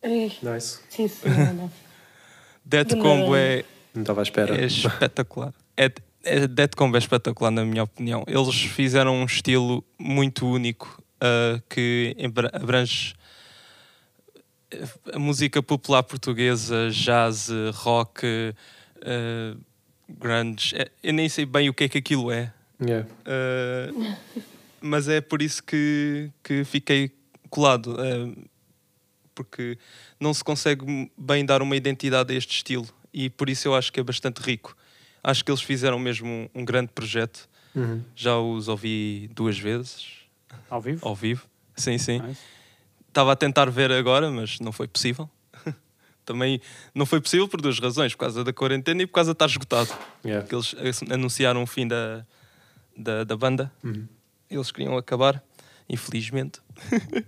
[0.03, 0.79] Nice.
[0.89, 1.71] sim, senhora.
[2.63, 3.37] Dead Do Combo nada.
[3.37, 4.59] é, Não estava à espera.
[4.59, 5.53] é espetacular.
[5.77, 5.91] É,
[6.23, 8.23] é, Dead Combo é espetacular, na minha opinião.
[8.27, 12.15] Eles fizeram um estilo muito único ah, que
[12.53, 13.15] abrange
[15.13, 19.55] a música popular portuguesa, jazz, rock, eh,
[20.09, 20.75] grunge.
[20.75, 22.53] É- eu nem sei bem o que é que aquilo é.
[22.81, 23.07] Yeah.
[23.21, 24.15] Uh,
[24.81, 27.09] mas é por isso que, que fiquei
[27.49, 27.93] colado.
[27.95, 28.45] uh,
[29.33, 29.77] porque
[30.19, 32.87] não se consegue bem dar uma identidade a este estilo.
[33.13, 34.75] E por isso eu acho que é bastante rico.
[35.23, 37.49] Acho que eles fizeram mesmo um, um grande projeto.
[37.75, 38.01] Uhum.
[38.15, 40.05] Já os ouvi duas vezes,
[40.69, 41.05] Ao vivo?
[41.05, 41.45] ao vivo.
[41.75, 42.21] Sim, sim.
[42.21, 42.39] Nice.
[43.15, 45.29] Estava a tentar ver agora, mas não foi possível.
[46.25, 46.59] Também
[46.93, 49.45] não foi possível por duas razões: por causa da quarentena e por causa de estar
[49.45, 49.89] esgotado.
[50.25, 50.45] Yeah.
[50.45, 52.25] Porque eles anunciaram o fim da,
[52.97, 53.71] da, da banda.
[53.81, 54.05] Uhum.
[54.51, 55.41] Eles queriam acabar,
[55.87, 56.59] infelizmente.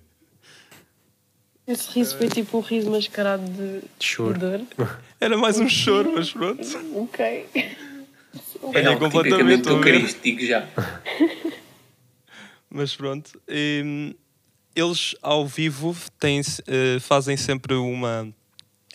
[1.65, 4.33] Esse riso foi tipo um riso mascarado de, De choro.
[4.33, 4.61] de dor.
[5.21, 6.67] Era mais um choro, mas pronto.
[6.95, 7.49] Ok.
[8.61, 10.67] Apanhei É completamente digo já.
[12.69, 13.41] Mas pronto.
[13.47, 14.13] Hum,
[14.77, 18.31] eles ao vivo têm, eh, fazem sempre uma.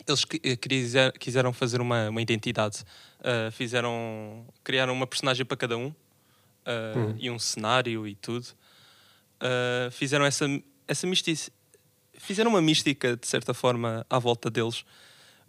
[0.07, 2.85] Eles eh, quiser- quiseram fazer uma, uma identidade.
[3.19, 4.47] Uh, fizeram.
[4.63, 8.47] criaram uma personagem para cada um uh, e um cenário e tudo.
[9.91, 10.47] Fizeram essa,
[10.87, 11.53] essa mística.
[12.17, 14.85] Fizeram uma mística, de certa forma, à volta deles.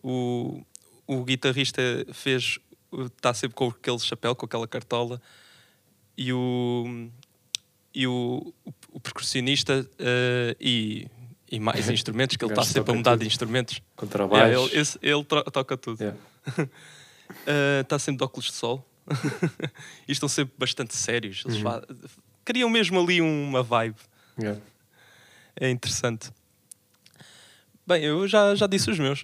[0.01, 0.63] O,
[1.05, 2.57] o guitarrista fez.
[2.91, 5.21] Está sempre com aquele chapéu, com aquela cartola.
[6.17, 7.09] E o,
[7.93, 11.07] e o, o, o percussionista eh, e,
[11.51, 13.27] e mais instrumentos, que ele está sempre a mudar de tudo.
[13.27, 13.81] instrumentos.
[13.95, 14.45] Contrabaixo.
[14.45, 15.99] Yeah, ele, esse- ele toca tudo.
[16.01, 16.19] Yeah.
[17.47, 18.85] Eh, Está sempre de óculos de sol.
[20.07, 21.43] e estão sempre bastante sérios.
[21.45, 21.51] Uhum.
[21.51, 21.83] Eles fa-
[22.45, 23.95] criam mesmo ali uma vibe.
[24.37, 24.59] Yeah.
[25.59, 26.29] É interessante.
[27.87, 29.23] Bem, eu já, já disse os meus.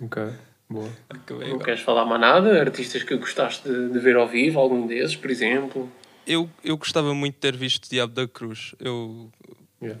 [0.00, 0.22] Ok,
[0.68, 0.88] boa.
[1.10, 1.64] Acabei Não agora.
[1.64, 2.60] queres falar mais nada?
[2.60, 5.90] Artistas que gostaste de, de ver ao vivo, algum desses, por exemplo?
[6.26, 8.74] Eu, eu gostava muito de ter visto Diabo da Cruz.
[8.80, 9.30] Eu,
[9.82, 10.00] Yeah.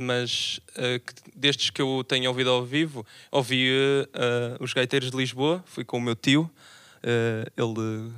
[0.00, 0.60] mas
[0.98, 3.68] que- destes que eu tenho ouvido ao vivo, ouvi
[4.12, 6.50] eh, os Gaiteiros de Lisboa, fui com o meu tio.
[7.02, 8.10] Eh, ele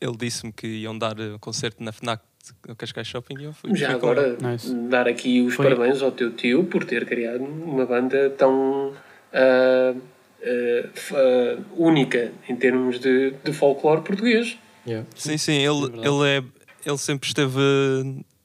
[0.00, 2.20] ele disse-me que iam dar eh, concerto na FNAC
[2.66, 3.72] no Cascais Shopping e eu fui.
[3.76, 4.36] Já agora.
[4.40, 4.74] Nice.
[4.88, 8.92] dar aqui os Foi- parabéns ao teu tio por ter criado uma banda tão
[10.94, 14.58] f- ah, única em termos de, de folclore português.
[14.86, 15.06] Yeah.
[15.14, 16.08] Sim, sim, ele, verdade.
[16.08, 16.42] ele, é,
[16.84, 17.58] ele sempre esteve.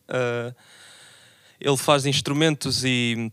[0.07, 0.53] eh,
[1.59, 3.31] ele faz instrumentos e,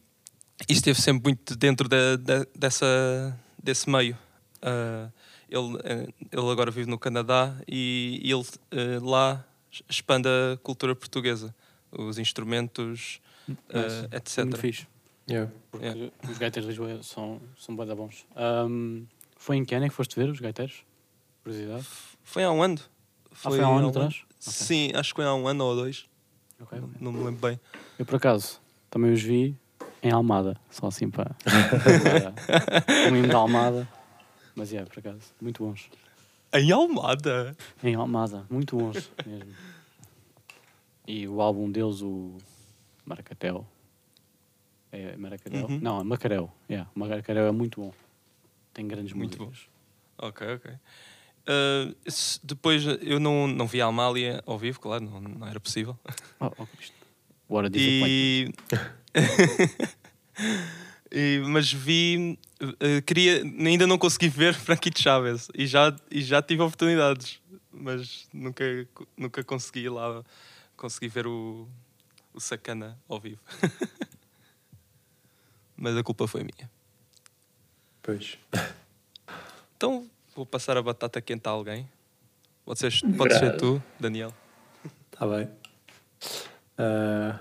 [0.69, 4.17] e esteve sempre muito dentro da, da- dessa, desse meio.
[4.63, 5.09] Eh,
[5.51, 9.45] ele, eh, ele agora vive no Canadá e, e ele eh, lá
[9.89, 11.55] expande a cultura portuguesa,
[11.93, 14.09] os instrumentos, Nice.
[14.11, 14.39] etc.
[14.45, 14.87] Muito fixe.
[15.29, 15.51] Yeah.
[15.71, 16.13] Porque Yeah.
[16.31, 18.27] os gaiteiros de Lisboa são, são bué da bons.
[18.37, 19.05] Ahm,
[19.37, 20.83] foi em que ano é que foste ver os gaiteiros?
[21.43, 21.87] Curiosidade?
[22.23, 22.79] Foi há um ano.
[23.35, 24.23] Foi há um ano atrás?
[24.39, 26.07] Sim, acho que foi há um ano ou dois.
[26.61, 26.91] Ok, ok.
[27.01, 27.61] Não me lembro bem.
[27.99, 29.57] Eu, por acaso, também os vi
[30.03, 30.57] em Almada.
[30.71, 31.35] Só assim para...
[33.11, 33.89] um hino da Almada.
[34.55, 35.91] Mas, é, por acaso, muito bons.
[36.53, 37.57] Em Almada?
[37.83, 39.53] Em Almada, muito bons mesmo.
[41.07, 42.39] E o álbum deles, o
[43.05, 43.67] Maracatel.
[44.93, 45.67] É Maracatel?
[45.67, 45.81] Uhum.
[45.83, 46.51] Não, é Macarel.
[46.71, 47.93] Yeah, Macarel é muito bom.
[48.73, 49.69] Tem grandes Muito músicas.
[50.17, 50.73] Ok, ok.
[51.47, 51.95] Uh,
[52.43, 55.99] depois eu não, não vi a Amália ao vivo, claro, não, não era possível.
[56.41, 56.67] Oh, oh.
[57.49, 58.55] What a disappointment.
[61.13, 66.23] E, e- mas vi, uh, queria, ainda não consegui ver Frankie Chaves e já, e
[66.23, 67.39] já tive oportunidades,
[67.71, 68.65] mas nunca,
[69.15, 70.25] nunca consegui ir lá,
[70.79, 71.69] consegui ver o,
[72.33, 73.43] o Sacana ao vivo.
[75.77, 76.71] mas a culpa foi minha.
[78.01, 78.39] Pois.
[79.77, 81.89] Então vou passar a batata quente a alguém.
[82.65, 84.33] Pode ser, pode ser tu, Daniel.
[85.13, 85.49] Está bem.
[86.79, 87.39] Ah,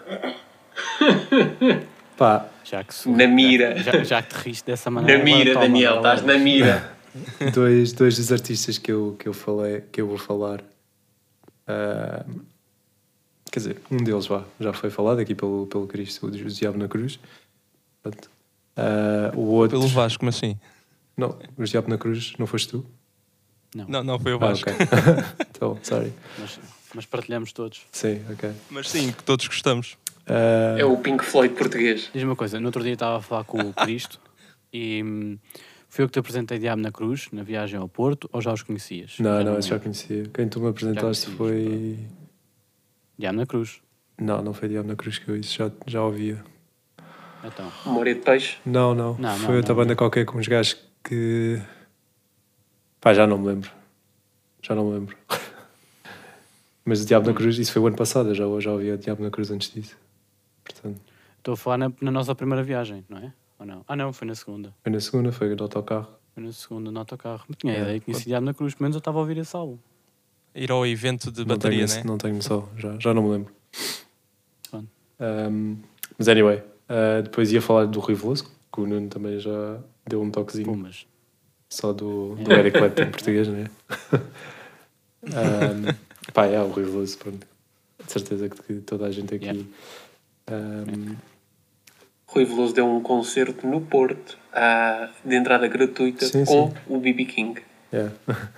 [2.17, 3.77] pá, Já que se- Na mira.
[3.82, 5.17] Já, já que te riste dessa maneira.
[5.17, 6.93] Na mira, toma, Daniel, estás na mira.
[7.53, 10.62] dois, dois dos artistas que eu, que eu falei, que eu vou falar.
[11.67, 12.25] ah,
[13.51, 16.88] quer dizer, um deles vá, já foi falado aqui pelo, pelo Cristo, o Diabo na
[16.88, 17.19] Cruz.
[18.01, 18.29] Pronto.
[18.75, 19.77] Ah, o outro.
[19.79, 20.58] Pelo Vasco, mas sim.
[21.17, 22.86] Não, o Diabo na Cruz, não foste tu?
[23.76, 24.69] Não, Não, não foi o Ah, Vasco.
[24.69, 24.86] ok.
[25.49, 26.13] então, sorry.
[26.38, 26.60] mas,
[26.95, 27.82] mas partilhamos todos.
[27.91, 28.52] Sim, ok.
[28.69, 29.97] Mas sim, que todos gostamos.
[30.28, 32.10] Ah, É o Pink Floyd português.
[32.13, 34.19] Diz-me uma coisa, no outro dia estava a falar com o Cristo
[34.71, 35.38] e hum,
[35.89, 38.63] foi eu que te apresentei Diabo na Cruz, na viagem ao Porto, ou já os
[38.63, 39.15] conhecias?
[39.19, 40.23] não, Já não, esse já conhecia.
[40.34, 41.97] Quem tu me apresentaste foi.
[43.17, 43.82] Diabo na Cruz.
[44.19, 46.43] Não, não foi Diabo na Cruz que eu isso já, já ouvia.
[47.43, 48.58] Então, Memória de peixe.
[48.65, 49.15] Não, não.
[49.17, 49.82] Não, foi não, outra não.
[49.82, 51.61] banda qualquer com uns gajos que.
[53.01, 53.71] Pá, já não me lembro.
[54.61, 55.17] Já não me lembro.
[56.85, 58.97] Mas o Diabo na Cruz, isso foi o ano passado, eu já, já ouvi o
[58.97, 59.97] Diabo na Cruz antes disso.
[60.63, 60.99] Portanto,
[61.37, 63.33] estou a falar na, na nossa primeira viagem, não é?
[63.59, 63.85] Ou não?
[63.87, 64.73] Ah não, foi na segunda.
[64.83, 66.07] foi na segunda, foi no autocarro.
[66.33, 67.43] Foi na segunda no autocarro.
[67.47, 69.37] Não tinha É, ideia que conhecia Diabo na Cruz, pelo menos eu estava a ouvir
[69.37, 69.77] esse álbum.
[70.55, 72.03] Ir ao evento de não bateria, tenho, né?
[72.05, 73.53] não tenho noção, já, já não me lembro.
[75.19, 75.77] Um,
[76.17, 76.57] mas anyway,
[76.89, 80.67] uh, depois ia falar do Rui Veloso, que o Nuno também já deu um toquezinho.
[80.67, 81.05] Pô, mas
[81.69, 83.69] só do, do Eric Clapton em português, não é?
[85.25, 87.47] um, pá, é, o Rui Veloso, pronto.
[88.05, 89.45] De certeza que, toda a gente aqui.
[89.45, 89.65] Yeah.
[90.51, 91.15] um,
[92.27, 96.77] Rui Veloso deu um concerto no Porto, ah, de entrada gratuita, Sim, com sim.
[96.87, 97.61] o BB King.
[97.91, 98.13] yeah.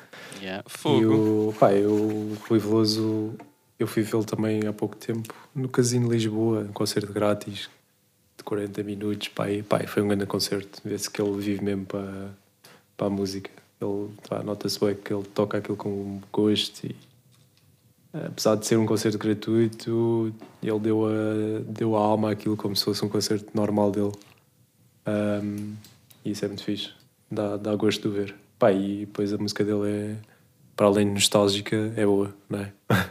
[0.42, 0.64] yeah.
[0.66, 1.50] E Fogo.
[1.50, 3.36] o, pá, eu, o Rui Veloso,
[3.78, 7.70] eu fui vê-lo também há pouco tempo no Casino de Lisboa, um concerto grátis
[8.46, 9.28] 40 minutos.
[9.28, 10.82] Pá, e foi um grande concerto.
[10.86, 12.32] Vê-se que ele vive mesmo para,
[12.96, 13.52] para a música.
[13.82, 14.10] Ele,
[14.46, 16.96] nota-se bem que ele toca aquilo com gosto e
[18.24, 21.10] apesar de ser um concerto gratuito, ele deu a,
[21.68, 24.12] deu a alma àquilo como se fosse um concerto normal dele.
[25.08, 25.76] Um,
[26.24, 26.92] e isso é muito fixe.
[27.30, 28.36] Dá, dá gosto de ver.
[28.58, 30.16] Pá, e depois a música dele é,
[30.76, 32.72] para além de nostálgica, é boa, não é?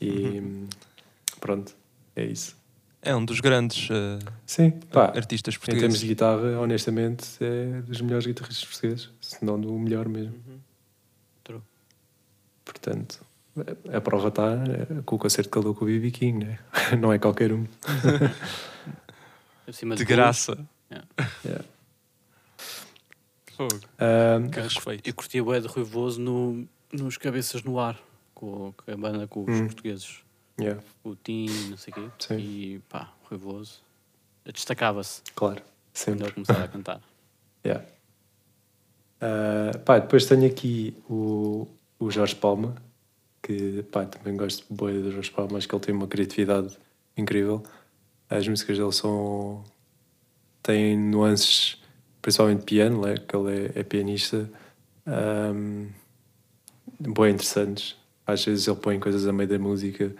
[0.00, 0.66] e
[1.38, 1.74] pronto,
[2.16, 2.59] é isso.
[3.02, 6.00] É um dos grandes eh, Sim, pá, artistas em termos portugueses.
[6.00, 10.34] de guitarra, honestamente, é dos melhores guitarristas portugueses, se não do melhor mesmo.
[11.42, 11.62] True.
[12.64, 13.24] Portanto,
[13.92, 16.58] a prova está é, com o concerto que ele deu com o BB King, né?
[17.00, 17.66] não é qualquer um.
[19.66, 20.68] Acima De tudo, graça.
[20.90, 21.64] Yeah.
[23.56, 23.80] Fogo.
[24.00, 25.08] Um, Que respeito.
[25.08, 27.98] Eu curti o de Rui Veloso no, nos Cabeças no Ar,
[28.34, 29.66] com, com a banda com os Hum.
[29.66, 30.18] portugueses.
[30.60, 32.08] Yeah, O Tim, não sei o quê.
[32.18, 32.38] Sim.
[32.38, 33.80] E pá, Rui Veloso.
[34.44, 35.56] Destacava-se claro.
[35.56, 36.24] quando Sempre.
[36.24, 37.00] ele começava a cantar.
[37.62, 37.84] Yeah.
[39.20, 41.68] Ah, pá, depois tenho aqui o,
[41.98, 42.74] o Jorge Palma,
[43.42, 46.76] que pá, também gosto de boa do Jorge Palma, acho que ele tem uma criatividade
[47.16, 47.62] incrível.
[48.28, 49.62] As músicas dele são.
[50.62, 51.76] têm nuances,
[52.22, 53.16] principalmente piano, né?
[53.16, 54.50] que ele é, é pianista,
[55.06, 55.88] ahm,
[56.98, 57.96] bem interessantes.
[58.26, 60.14] Às vezes ele põe coisas a meio da música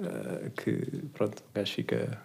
[0.00, 0.76] ah, que,
[1.14, 2.20] pronto, o gajo fica.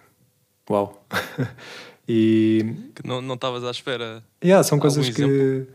[0.70, 1.04] Uau!
[2.08, 4.22] e Que não não estavas à espera.
[4.42, 5.66] Yeah, são coisas que.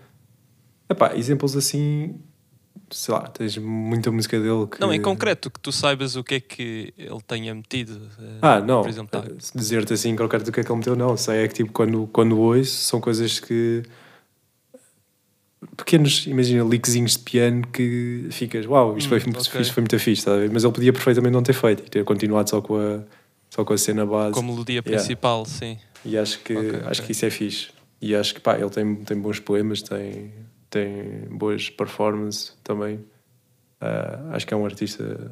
[0.90, 2.20] Epá, exemplos assim.
[2.90, 4.80] Sei lá, tens muita música dele que.
[4.80, 8.00] Não, em concreto, que tu saibas o que é que ele tenha metido.
[8.18, 8.82] eh, Ah, não.
[8.82, 9.28] Por exemplo, tá.
[9.54, 11.18] Dizer-te assim, em concreto do que é que ele meteu, não.
[11.18, 13.84] Sei é que tipo, quando, quando ouço, são coisas que.
[15.78, 19.52] Pequenos, imagina, leakzinhos de piano que ficas, uau, isto, Hum, foi, muito ok.
[19.60, 20.50] fixe, foi muito fixe, a ver?
[20.52, 23.04] Mas ele podia perfeitamente não ter feito e ter continuado só com a,
[23.50, 24.34] só com a cena base.
[24.34, 24.98] como melodia Yeah.
[24.98, 25.78] principal, sim.
[26.04, 27.06] E acho que, Ok, acho ok.
[27.06, 27.70] que isso é fixe.
[28.02, 30.32] E acho que pá, ele tem, tem bons poemas, tem,
[30.70, 33.00] tem boas performances também.
[33.80, 35.32] Ah, acho que é um artista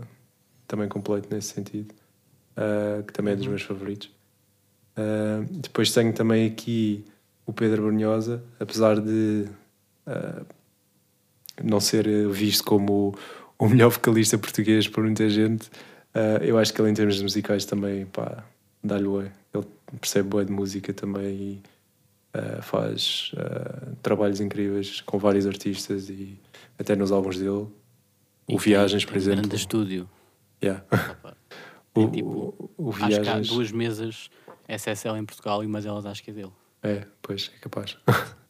[0.68, 1.94] também completo nesse sentido,
[2.56, 3.40] ah, que também é Uhum.
[3.40, 4.12] dos meus favoritos.
[4.96, 7.04] Ah, depois tenho também aqui
[7.48, 9.46] o Pedro Brunhosa, apesar de
[10.08, 10.44] ah,
[11.64, 13.16] não ser visto como
[13.58, 15.70] o melhor vocalista português por muita gente,
[16.14, 18.44] ah, eu acho que ele em termos musicais também pá,
[18.84, 19.32] dá-lhe bué.
[19.54, 19.66] Ele
[20.00, 21.62] percebe bué de música também e
[22.34, 23.32] ah, faz
[24.02, 26.40] trabalhos incríveis com vários artistas e
[26.78, 27.68] até nos álbuns dele.
[28.48, 29.42] E O Viagens, por exemplo.
[29.42, 30.10] grande estúdio.
[30.64, 30.84] Yeah.
[31.98, 32.28] O, É tipo,
[32.78, 33.48] o, o Acho que há Viagens.
[33.48, 34.30] duas mesas
[34.68, 36.52] SSL em Portugal e uma delas acho que é dele.
[36.84, 37.98] É, pois, é capaz.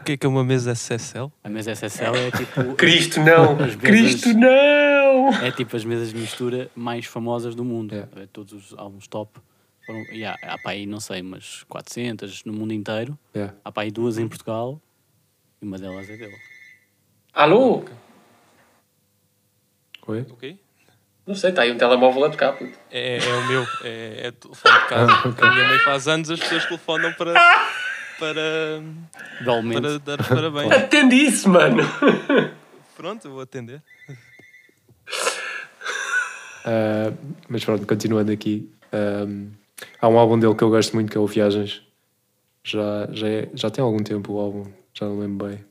[0.00, 1.32] O que é que é uma mesa SSL?
[1.42, 2.74] A mesa SSL é tipo.
[2.78, 3.52] Cristo não!
[3.54, 5.32] As mesas- Cristo não!
[5.42, 7.94] É tipo as mesas de mistura mais famosas do mundo.
[7.94, 8.22] É.
[8.22, 9.38] É, Todos os álbuns top.
[9.84, 13.18] Foram, e há, há para aí, não sei, mas 400 no mundo inteiro.
[13.34, 13.54] Yeah.
[13.64, 14.80] Há para aí duas em Portugal
[15.60, 16.36] e uma delas é dele.
[17.32, 17.84] Alô?
[20.06, 20.20] Oi?
[20.30, 20.56] O quê?
[21.26, 22.78] Não sei, está aí um telemóvel a tocar, puto.
[22.90, 25.12] É, é o meu, é, é telefone de casa.
[25.12, 25.44] Ah, ok.
[25.48, 27.34] A minha mãe faz anos, as pessoas telefonam para,
[28.18, 28.82] para,
[29.72, 30.72] para dar parabéns.
[30.72, 31.82] Atende isso, mano!
[32.96, 33.82] Pronto, eu vou atender.
[36.64, 37.12] Ah,
[37.48, 38.70] mas pronto, continuando aqui.
[38.92, 39.50] ahm,
[40.00, 41.82] há um álbum dele que eu gosto muito que é o Viagens.
[42.64, 45.64] Já, já, é- já tem algum tempo o álbum, já não lembro bem.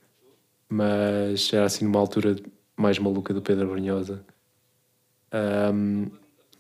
[0.69, 2.36] Mas era assim numa altura
[2.77, 4.25] mais maluca do Pedro Brunhosa.
[5.34, 6.10] Um,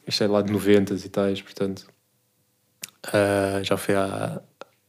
[0.05, 1.87] isto é lá de 90 e tais, portanto.
[3.13, 4.41] ah, já foi há,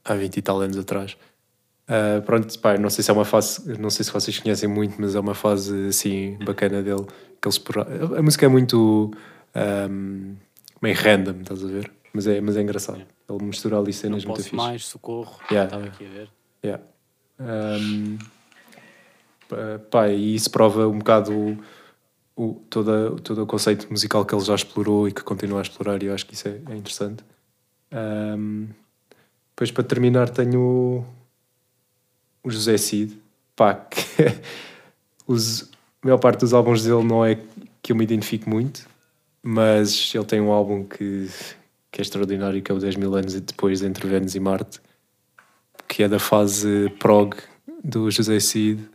[0.07, 1.17] há 20 e tal anos atrás.
[1.89, 5.01] Ah, pronto, pá, não sei se é uma fase, não sei se vocês conhecem muito,
[5.01, 7.07] mas é uma fase assim bacana dele.
[7.41, 9.13] Que ele a música é muito
[9.55, 10.35] ahm,
[10.83, 11.93] meio random, estás a ver?
[12.13, 13.03] Mas é, mas é engraçado.
[13.29, 14.57] Ele mistura ali Não cenas muito posso fixe.
[14.57, 15.39] mais, socorro.
[15.51, 15.67] Yeah.
[15.67, 16.31] Estava aqui a ver.
[16.65, 16.85] Yeah.
[17.39, 18.19] Um,
[19.49, 19.57] pá,
[19.91, 21.59] pá, e isso prova um bocado o,
[22.35, 26.03] o, toda, todo o conceito musical que ele já explorou e que continua a explorar,
[26.03, 27.23] e eu acho que isso é, é interessante.
[27.93, 28.69] Um,
[29.57, 31.05] depois, para terminar, tenho
[32.45, 33.19] o, José Cid,
[33.57, 33.99] pá, que
[35.27, 35.63] os,
[36.03, 37.41] a maior parte dos álbuns dele não é
[37.83, 38.87] que eu me identifique muito,
[39.43, 41.29] mas ele tem um álbum que,
[41.91, 44.81] que é extraordinário, que é o 10 mil anos depois entre Vênus e Marte
[45.89, 47.35] que é da fase prog
[47.83, 48.89] do José Cid.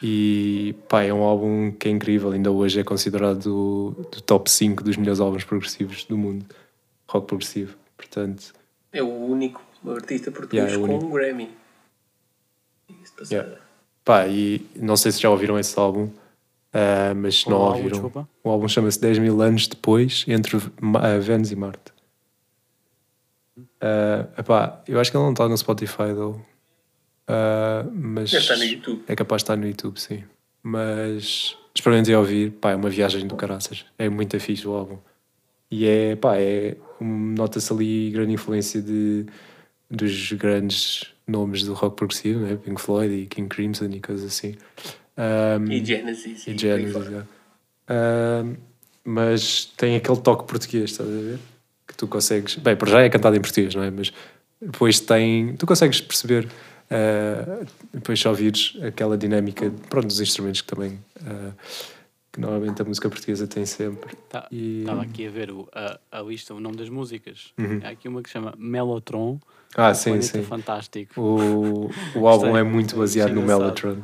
[0.00, 4.48] E pá, é um álbum que é incrível, ainda hoje é considerado do, do top
[4.48, 6.46] 5 dos melhores álbuns progressivos do mundo,
[7.08, 7.76] rock progressivo.
[7.96, 8.52] Portanto,
[8.92, 11.50] É o único artista português Yeah, é com um Grammy.
[13.30, 13.58] Yeah.
[14.04, 16.10] pá, e não sei se já ouviram esse álbum,
[16.72, 18.28] ah, mas se não álbum, ouviram, desculpa?
[18.42, 21.92] o álbum chama-se 10 mil anos depois, entre Ma- ah, Vênus e Marte.
[23.80, 26.40] Ah, epá, eu acho que ele não está no Spotify, though.
[27.26, 29.04] Ah, mas estar no YouTube.
[29.06, 30.24] É capaz de estar no YouTube, sim.
[30.62, 33.84] Mas experimentei ouvir, pá, é uma viagem do caraças.
[33.98, 34.98] É muito fixe o álbum.
[35.70, 39.26] E é, pá, é, um- nota-se ali grande influência de,
[39.90, 42.56] dos grandes nomes do rock progressivo, né?
[42.56, 44.54] Pink Floyd e King Crimson e coisas assim.
[45.16, 46.42] Um, E Genesis.
[46.42, 47.24] e por aí Genesis, já.
[47.90, 48.56] Um,
[49.04, 51.38] mas tem aquele toque português, estás a ver?
[51.86, 52.56] Que tu consegues.
[52.56, 53.90] Bem, para já é cantado em português, não é?
[53.90, 54.12] Mas
[54.60, 55.54] depois tem.
[55.56, 56.46] Tu consegues perceber,
[56.90, 60.98] uh, depois só ouvires aquela dinâmica pronto, dos instrumentos que também.
[61.22, 61.52] uh,
[62.38, 64.14] que normalmente a música portuguesa tem sempre.
[64.28, 67.52] Tá- E- Estava aqui a ver o- a, a lista, o nome das músicas.
[67.58, 67.80] Uhum.
[67.82, 69.40] Há aqui uma que se chama Melotron.
[69.74, 70.42] Ah, sim, sim.
[70.44, 71.20] Fantástico.
[71.20, 73.42] O, o álbum é muito baseado no.
[73.42, 73.98] Mellotron.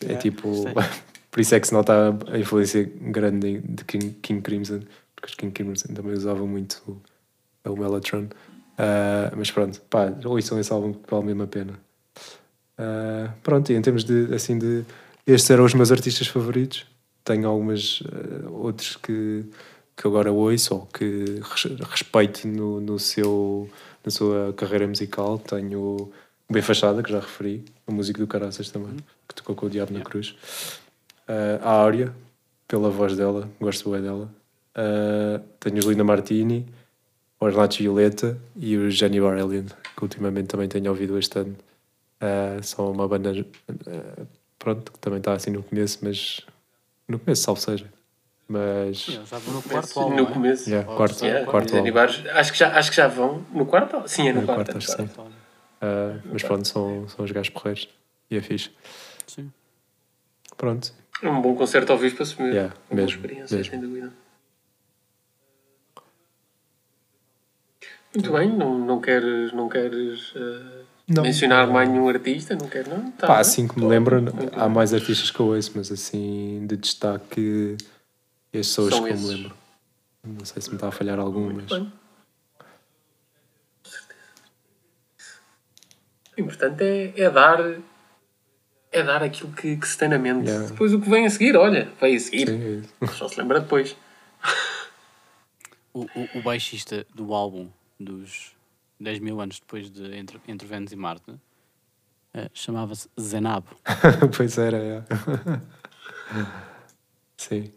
[0.00, 0.64] É Yeah, tipo.
[1.30, 4.80] Por isso é que se nota a influência grande de King, King Crimson,
[5.16, 6.80] porque os King Crimson também usavam muito
[7.64, 8.28] o, o Mellotron.
[8.78, 11.72] Ah, mas pronto, pá, ouçam esse álbum que vale mesmo a pena.
[12.78, 14.84] Ah, pronto, e em termos de, assim, de...
[15.26, 16.86] Estes eram os meus artistas favoritos.
[17.24, 19.44] Tenho algumas ah, outros que,
[19.96, 23.68] que agora ouço ou que res- respeito no, no seu,
[24.04, 25.38] na sua carreira musical.
[25.38, 26.12] Tenho o
[26.52, 28.96] Ben Fachada, que já referi, o músico do Caraças também,
[29.28, 30.36] que tocou com o Diabo na Cruz.
[31.26, 32.14] Ah, a Áurea,
[32.68, 34.30] pela voz dela, gosto bem dela.
[34.74, 36.66] Ah, tenho o Linda Martini,
[37.40, 39.66] o Renato Violeta e o Jenny Barelian,
[39.96, 41.56] que ultimamente também tenho ouvido bastante.
[42.20, 43.32] Ah, são uma banda,
[44.58, 46.40] pronto, que também está assim no começo, mas
[47.08, 47.92] no começo, salvo seja.
[48.46, 50.16] Mas, já no Começo- quarto álbum.
[50.16, 50.32] no é?
[50.32, 50.68] começo.
[50.68, 51.98] yeah, quarto, Yeah, quarto álbum.
[52.34, 54.06] Acho, que já, acho que já vão no quarto?
[54.06, 54.64] Sim, é no, No quarto.
[54.70, 55.08] quarto, acho que sim.
[55.08, 55.32] quarto.
[55.80, 57.88] Ah, mas pronto, são, são os gajos porreiros
[58.30, 58.70] e é fixe.
[59.26, 59.50] Sim.
[60.56, 60.92] Pronto,
[61.22, 62.50] É um bom concerto ao vivo para assumir.
[62.52, 63.70] Yeah, uma boa mesmo, experiência, mesmo.
[63.70, 64.12] sem dúvida.
[68.14, 70.73] Muito bem, não, não queres, não queres eh,
[71.06, 71.22] Não.
[71.22, 72.56] mencionar mais nenhum artista?
[72.56, 73.10] Não quero, não?
[73.12, 73.40] Tá Pá, bem.
[73.40, 77.76] assim que me lembro, muito há mais artistas que eu ouço, mas assim, de destaque,
[78.52, 79.36] estes são os São que eu me esses.
[79.36, 79.56] lembro.
[80.24, 81.54] Não sei se me está a falhar algum, mas.
[81.56, 81.92] Muito bem.
[83.82, 84.20] Com certeza.
[86.36, 87.60] O importante é, é dar
[88.90, 90.46] é dar aquilo que, que se tem na mente.
[90.48, 90.68] Yeah.
[90.68, 92.46] Depois o que vem a seguir, olha, vem a seguir.
[92.48, 92.94] Sim, é isso.
[93.18, 93.96] Só se lembra depois.
[95.92, 97.68] O, o, o baixista do álbum
[98.00, 98.52] dos
[99.00, 101.34] 10 mil anos depois de Entre, Entre Vênus e Marte
[102.32, 103.66] eh, chamava-se Zenab.
[104.36, 105.04] pois era, é.
[107.36, 107.72] Sim,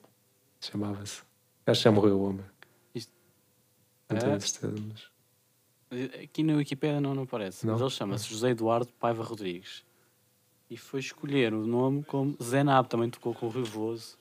[0.62, 1.22] chamava-se.
[1.66, 2.46] Acho que já morreu o homem.
[2.96, 3.12] Isto-
[4.10, 4.20] Não É?
[4.22, 5.18] tenho certeza, mas.
[6.24, 7.88] Aqui na Wikipedia não, não aparece, mas Não?
[7.88, 9.86] ele chama-se José Eduardo Paiva Rodrigues.
[10.70, 14.18] E foi escolher o nome como Zenab, também tocou com o Rui Veloso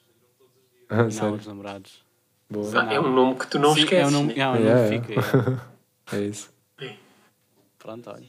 [0.89, 1.05] Ah,
[1.47, 2.05] Namorados.
[2.49, 2.83] Boa.
[2.89, 4.05] Ah, é um nome que tu não Sim, esqueces.
[4.05, 4.41] É um nome, né?
[4.41, 5.21] é um nome Yeah, que fica.
[6.13, 6.17] é.
[6.19, 6.53] É isso.
[7.87, 8.27] Pronto, olha.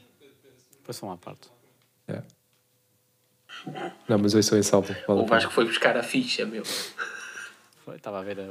[0.76, 1.50] Depois são à parte.
[2.08, 2.24] Yeah.
[4.08, 4.94] Não, mas eu sou esse álbum.
[5.08, 5.26] Vale O.
[5.26, 6.62] Vasco foi buscar a ficha, meu.
[7.84, 8.44] Foi, estava a ver a,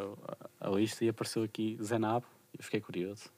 [0.59, 3.29] a- a lista e apareceu aqui Zenab e eu fiquei curioso.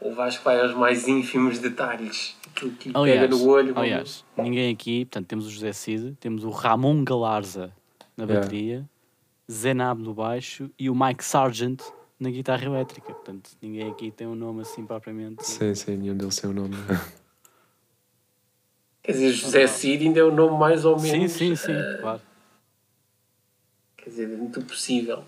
[0.00, 2.36] O Vasco vai aos mais ínfimos detalhes.
[2.50, 3.78] Aquilo que lhe Aliás, pega no olho.
[3.78, 7.72] aliás, ninguém aqui, portanto, temos o José Cid, temos o Ramon Galarza
[8.16, 8.40] na Yeah.
[8.40, 8.90] bateria,
[9.50, 11.80] Zenab no baixo e o Mike Sargent
[12.18, 13.12] na guitarra elétrica.
[13.12, 15.46] Portanto, ninguém aqui tem um nome assim propriamente.
[15.46, 16.76] Sim, sim, nenhum deles tem o nome.
[19.02, 21.32] Quer dizer, José Cid ainda é o nome mais ou Sim, menos.
[21.32, 22.22] sim, sim, eh, claro.
[23.98, 25.22] Quer dizer, dentro do possível.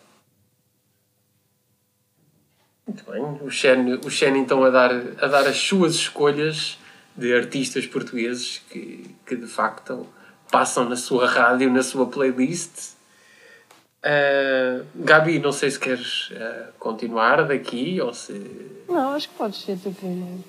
[2.87, 3.22] Muito bem.
[3.43, 6.78] O Shen, o Shen então a dar, a dar as suas escolhas
[7.14, 10.07] de artistas portugueses que, que de facto
[10.51, 12.95] passam na sua rádio, na sua playlist.
[14.03, 18.32] Ah, Gabi, não sei se queres ah, continuar daqui ou se.
[18.88, 20.44] Não, acho que podes ser tu primeiro.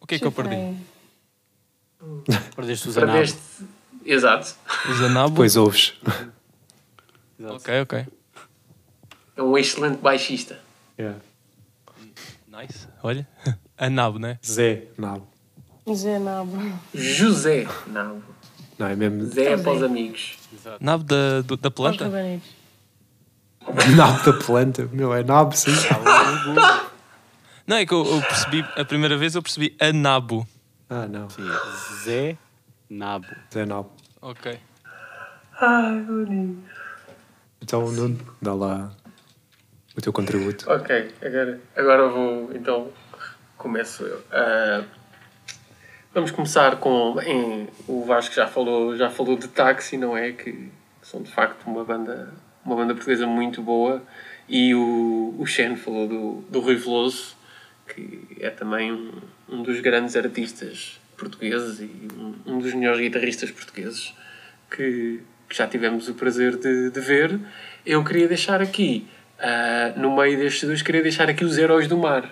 [0.00, 0.76] O que é que eu perdi?
[2.56, 3.12] Perdeste o Zenab.
[3.12, 3.40] Perdeste.
[4.04, 4.54] Exato.
[4.88, 5.30] O Zanabo?
[5.30, 5.94] Depois ouves.
[7.38, 7.54] Exato.
[7.54, 8.06] Ok, ok.
[9.36, 10.58] É um excelente baixista.
[10.98, 11.18] Yeah.
[12.48, 12.86] Nice.
[13.02, 13.26] Olha.
[13.78, 14.38] Anabo, né?
[14.44, 15.26] Zé, não.
[15.94, 16.58] Zé Nabo.
[16.94, 17.66] José.
[17.86, 18.22] Não.
[18.78, 20.36] Não, é mesmo Zé é para os amigos.
[20.78, 22.04] Nabo da, da planta?
[22.04, 22.59] rabanitos.
[23.96, 24.88] nabo da planta.
[24.92, 25.72] Meu, é nabo, sim.
[27.66, 30.46] Não, é que eu, eu percebi, a primeira vez eu percebi anabo.
[30.88, 31.30] Ah, não.
[31.30, 31.48] Sim,
[32.04, 32.36] Zé
[32.88, 33.26] Nabo.
[33.52, 33.92] Zé nabo.
[34.20, 34.58] Ok.
[35.60, 36.68] Ai, bonito.
[37.62, 38.90] Então, Nuno, dá lá
[39.96, 40.68] o teu contributo.
[40.70, 42.88] Ok, agora, agora vou, então,
[43.56, 44.22] começo eu.
[44.32, 44.82] Ah,
[46.12, 50.32] vamos começar com, em, o Vasco já falou, já falou de Táxi, não é?
[50.32, 50.70] Que
[51.02, 52.32] são de facto uma banda,
[52.64, 54.02] uma banda portuguesa muito boa.
[54.48, 57.36] E o, o Shen falou do, do Rui Veloso,
[57.86, 59.12] que é também um,
[59.48, 64.14] um dos grandes artistas portugueses e um, um dos melhores guitarristas portugueses
[64.70, 67.38] que, que já tivemos o prazer de, de ver.
[67.84, 69.06] Eu queria deixar aqui,
[69.38, 72.30] ah, no meio destes dois, queria deixar aqui os Heróis do Mar,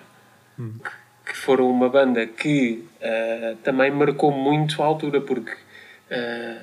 [1.24, 5.53] que foram uma banda que ah, também marcou muito a altura, porque
[6.11, 6.62] ah,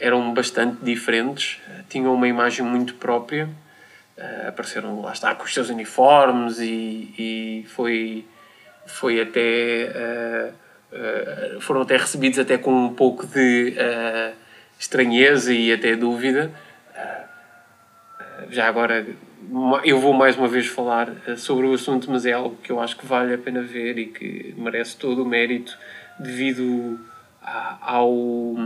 [0.00, 3.48] eram bastante diferentes, tinham uma imagem muito própria,
[4.18, 8.24] ah, apareceram lá está com os seus uniformes e, e foi,
[8.86, 10.50] foi até ah,
[10.92, 13.74] ah, foram até recebidos até com um pouco de
[14.78, 16.50] estranheza e até dúvida.
[18.48, 19.06] Já agora
[19.84, 22.96] eu vou mais uma vez falar sobre o assunto, mas é algo que eu acho
[22.96, 25.76] que vale a pena ver e que merece todo o mérito
[26.18, 26.98] devido
[27.42, 28.56] à- ao,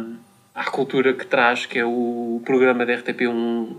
[0.55, 3.29] à cultura que traz, que é o programa da RTP1,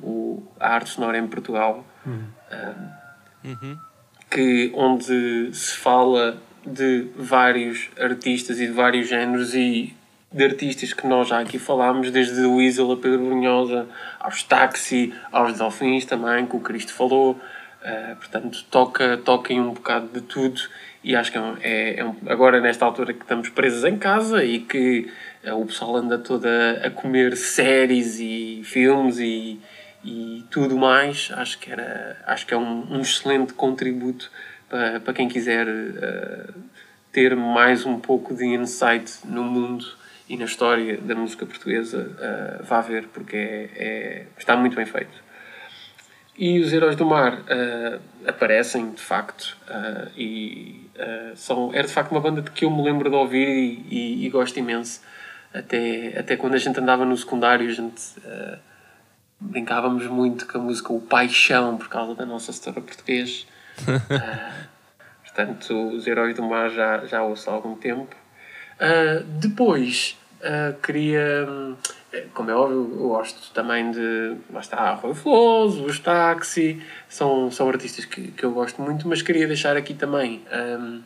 [0.03, 1.85] o, a Arte Sonora em Portugal,
[3.43, 3.77] Uhum.
[4.29, 9.95] que, onde se fala de vários artistas e de vários géneros e
[10.31, 13.87] de artistas que nós já aqui falámos, desde o Weasel a Pedro Brunhosa,
[14.19, 17.33] aos Taxi, aos Delfins também, que o Cristo falou.
[17.85, 20.59] Uh, portanto, toca, toca em um bocado de tudo
[21.03, 24.43] e acho que é, é- é um- agora nesta altura que estamos presos em casa
[24.43, 25.07] e que
[25.53, 29.59] o pessoal anda toda a comer séries e filmes e,
[30.03, 34.31] e tudo mais, acho que, era, acho que é um, um excelente contributo
[34.69, 36.53] para, para quem quiser uh,
[37.11, 39.85] ter mais um pouco de insight no mundo
[40.27, 41.99] e na história da música portuguesa,
[42.59, 45.23] uh, vá ver, porque é, é- está muito bem feito.
[46.37, 49.55] E os Heróis do Mar uh, aparecem, de facto,
[50.17, 50.81] e
[51.35, 54.29] são, era de facto uma banda que eu me lembro de ouvir e, e- e
[54.29, 55.01] gosto imenso.
[55.55, 58.59] Até, até quando a gente andava no secundário, a gente uh,
[59.39, 63.47] brincávamos muito com a música O Paixão, por causa da nossa história português.
[63.81, 64.65] Uh,
[65.23, 68.13] portanto, os Heróis do Mar já, já ouço há algum tempo.
[68.75, 71.47] Uh, depois, uh, queria,
[72.11, 74.35] eh, como é óbvio, eu gosto também de.
[74.51, 79.21] Lá está, Rui Veloso, os Taxi, são, são artistas que, que eu gosto muito, mas
[79.21, 81.01] queria deixar aqui também hum,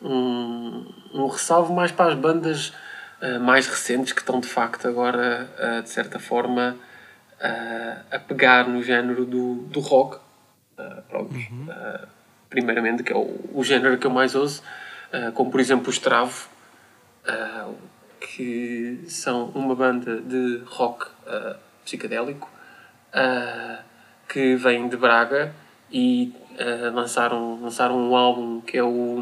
[0.00, 2.72] um, um ressalvo mais para as bandas
[3.40, 6.76] mais recentes que estão de facto agora, uh, de certa forma,
[7.40, 10.18] uh, a pegar no género do, do rock.
[11.08, 12.06] Pronto, uh,
[12.50, 14.62] primeiramente, que é o, o género que eu mais ouço,
[15.34, 16.48] como por exemplo o Stravo,
[18.20, 21.06] que são uma banda de rock
[21.84, 22.50] psicadélico
[24.28, 25.54] que vem de Braga
[25.90, 29.20] e uh, lançaram, lançaram um álbum que é o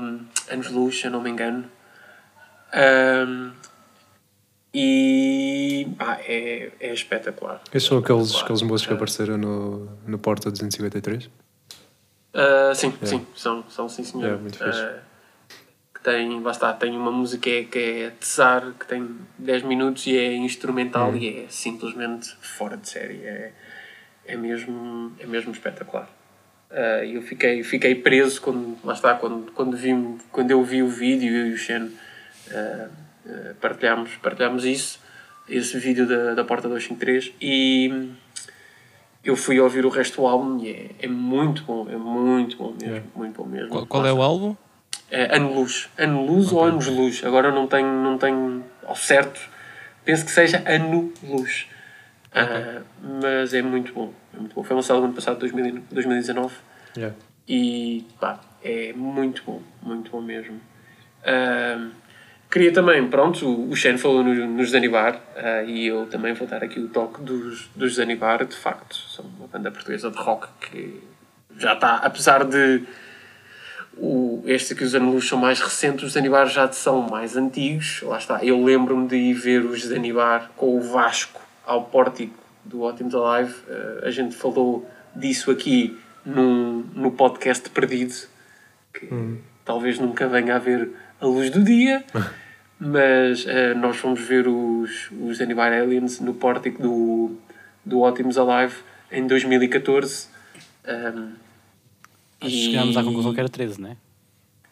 [0.50, 1.64] Anos Luz, se eu não me engano.
[2.74, 3.52] Um,
[4.74, 7.62] e pá, é, é espetacular.
[7.66, 8.44] Estes são aqueles, Espetacular.
[8.44, 11.26] aqueles moços que apareceram no, no Porta 253?
[11.26, 14.32] Uh, sim, sim, são, são sim senhor.
[14.32, 14.82] É, muito fixe.
[14.82, 14.98] Uh,
[15.94, 19.62] que tem, lá está, tem uma música que é, que é Tesar, que tem 10
[19.62, 21.16] minutos e é instrumental Hum.
[21.18, 23.22] e é simplesmente fora de série.
[23.24, 23.52] É,
[24.26, 26.10] é, mesmo, é mesmo espetacular.
[26.70, 29.92] Uh, eu fiquei, fiquei preso quando, lá está, quando, quando, vi,
[30.32, 35.00] quando eu vi o vídeo, e o Shen uh, uh, partilhámos, partilhámos isso,
[35.48, 38.10] esse vídeo da, da Porta 253 e
[39.24, 42.74] eu fui ouvir o resto do álbum e é, é muito bom, é muito bom
[42.80, 43.70] mesmo, muito bom mesmo.
[43.70, 44.56] Qual, qual é o álbum?
[45.10, 45.88] É Ano Luz.
[45.96, 47.24] Ano Luz ou Anos Luz?
[47.24, 49.40] Agora não tenho, não tenho ao certo.
[50.04, 51.66] Penso que seja Ano Luz.
[52.32, 54.12] Ah, mas é muito bom.
[54.34, 54.64] É muito bom.
[54.64, 56.54] Foi lançado no ano passado, 2000 2019.
[56.96, 57.14] Yeah.
[57.46, 59.62] E pá, é muito bom.
[59.82, 60.60] Muito bom mesmo.
[61.24, 61.90] Ah,
[62.54, 66.46] queria também, pronto, o o Shen falou no- nos Zanibar ah, e eu também vou
[66.46, 68.44] dar aqui o toque dos, dos Zanibar.
[68.46, 71.02] De facto, são uma banda portuguesa de rock que
[71.58, 72.84] já está, apesar de
[73.96, 78.00] o, este aqui, os Anulus, são mais recentes, os Zanibar já são mais antigos.
[78.02, 82.34] Lá está, eu lembro-me de ir ver os Zanibar com o Vasco ao pórtico
[82.64, 83.54] do Ótimos Alive.
[83.68, 88.14] Eh, a gente falou disso aqui num, no podcast Perdido,
[88.92, 89.08] que
[89.64, 90.90] talvez nunca venha a ver
[91.20, 92.04] a luz do dia.
[92.84, 97.36] Mas eh, nós fomos ver os, os Zanibar Aliens no pórtico do,
[97.84, 98.74] do Ótimos Alive
[99.10, 100.26] em 2014.
[100.86, 101.32] Um,
[102.40, 103.96] que chegámos à conclusão que era 13, não é?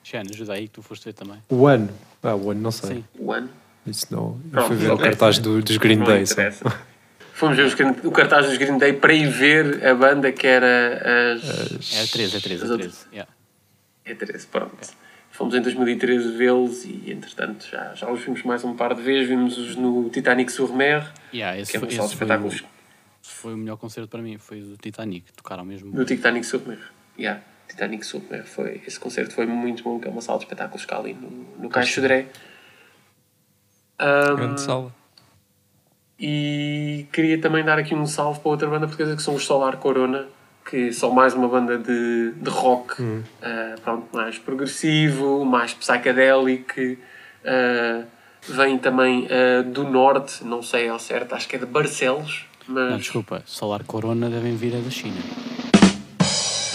[0.05, 1.39] Xana, ajuda aí que tu foste ver também.
[1.49, 1.89] O ano?
[2.23, 2.97] Ah, o ano não sei.
[2.97, 3.05] Sim.
[3.19, 3.49] o ano.
[3.87, 4.39] Isso não.
[4.53, 6.25] Eu fui ver o cartaz do- dos Green Não Day.
[7.35, 11.33] Fomos ver os o cartaz dos Green Day para ir ver a banda que era
[11.35, 11.95] as.
[11.95, 13.07] É 13, é 13, As é outras- 13.
[13.13, 13.33] Yeah.
[14.05, 14.77] É 13, pronto.
[15.43, 19.28] Fomos em 2013 vê-los e, entretanto, já, já os vimos mais um par de vezes.
[19.28, 22.64] Vimos-os no Titanic sur Mer, Yeah, esse que é sala de esse foi, o, espetáculos
[23.22, 25.32] foi o melhor concerto para mim, foi o Titanic.
[25.32, 25.90] Tocaram mesmo.
[25.90, 26.78] do Titanic sur Mer.
[27.18, 28.45] Yeah, Titanic sur Mer.
[28.45, 31.28] Foi, esse concerto foi muito bom, que é uma sala de espetáculos cá ali no,
[31.59, 32.28] no Caixo Sodré.
[33.99, 34.95] Ahm, Grande sala.
[36.20, 39.78] E queria também dar aqui um salve para outra banda portuguesa que são os Solar
[39.78, 40.28] Corona,
[40.73, 42.95] que são mais uma banda de, de rock,
[43.43, 46.97] ah, pronto, mais progressivo, mais psicadélico.
[47.45, 48.05] ah,
[48.49, 52.91] vem também ah, do norte, não sei ao certo, acho que é de Barcelos, mas
[52.91, 55.20] Não, desculpa, Solar Corona devem vir da China.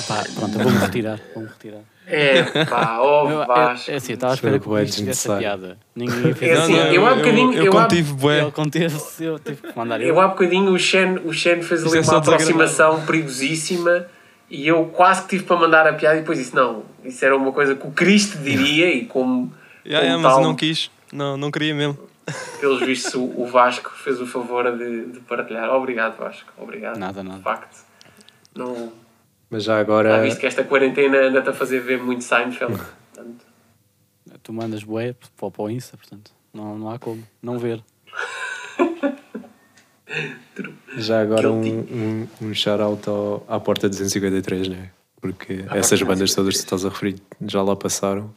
[0.10, 1.20] Epá, pronto, eu vou-me retirar.
[1.34, 1.82] Vou-me retirar.
[2.08, 3.92] é pá, ó Eu, eu, Vasco.
[3.92, 5.40] é assim, eu estava à espera que o a desnecessário.
[5.42, 5.78] piada.
[5.96, 6.94] Ninguém fez É a assim, piada.
[6.94, 8.42] eu há bocadinho- eu, eu há- contive bué.
[8.42, 10.22] Ele conteve-se, eu tive que mandar Eu eu.
[10.22, 14.06] há bocadinho o Shen, o Shen fez ali é uma aproximação perigosíssima
[14.50, 17.36] e eu quase que tive para mandar a piada e depois disse não, isso era
[17.36, 19.54] uma coisa que o Cristo diria e como,
[19.86, 20.92] Yeah, como yeah, mas tal, eu não quis.
[21.12, 21.98] Não, não queria mesmo.
[22.60, 25.70] Pelos vistos, o o Vasco fez o favor de, de partilhar.
[25.70, 26.50] Obrigado, Vasco.
[26.58, 26.98] Obrigado.
[26.98, 27.38] Nada, nada.
[27.38, 27.78] De facto.
[28.56, 28.92] Não,
[29.50, 30.22] Mas já já agora.
[30.22, 32.74] viste que esta quarentena anda-te a fazer ver muito Seinfeld.
[33.14, 33.46] Portanto,
[34.44, 37.82] Tu mandas bué para o Insta, portanto, não, não há como não ver.
[40.98, 44.90] Já agora um, um, um shout-out ao- à porta 253, né?
[45.20, 46.58] Porque À essas bandas todas 253.
[46.58, 48.32] que tu estás a referir já lá passaram.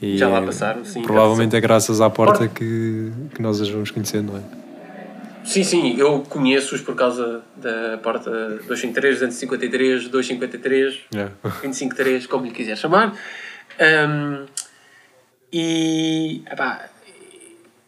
[0.00, 1.02] E Já lá passaram, sim.
[1.02, 2.54] Provavelmente é graças à porta Porta.
[2.54, 4.63] que, que nós as vamos conhecendo, não é?
[5.44, 11.24] Sim, sim, eu conheço-os por causa da porta 253, 253, 253, É.
[11.42, 13.14] 253, como lhe quiser chamar.
[13.78, 14.46] Ahm,
[15.52, 16.88] e epá,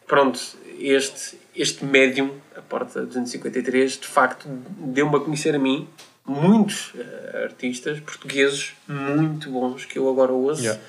[0.05, 0.39] pronto,
[0.79, 5.87] este, este médium, a porta 253, de facto deu-me a conhecer a mim
[6.25, 10.81] muitos eh, artistas portugueses muito bons que eu agora ouço Yeah.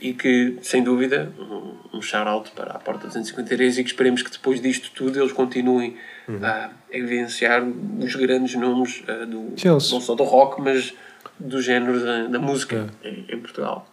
[0.00, 4.30] E que, sem dúvida, um, um shout-out para a Porta 253 e que esperemos que
[4.30, 5.96] depois disto tudo eles continuem
[6.42, 10.94] a evidenciar os grandes nomes ah, do, não só do rock, mas
[11.38, 13.88] do género da, da música em, em Portugal.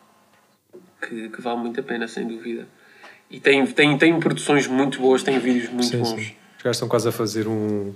[1.02, 2.68] Que, que vale muito a pena, sem dúvida.
[3.30, 6.10] E tem, tem, tem produções muito boas, tem vídeos muito Sim, bons.
[6.10, 6.36] sim.
[6.58, 7.94] Os gajos estão quase a fazer um,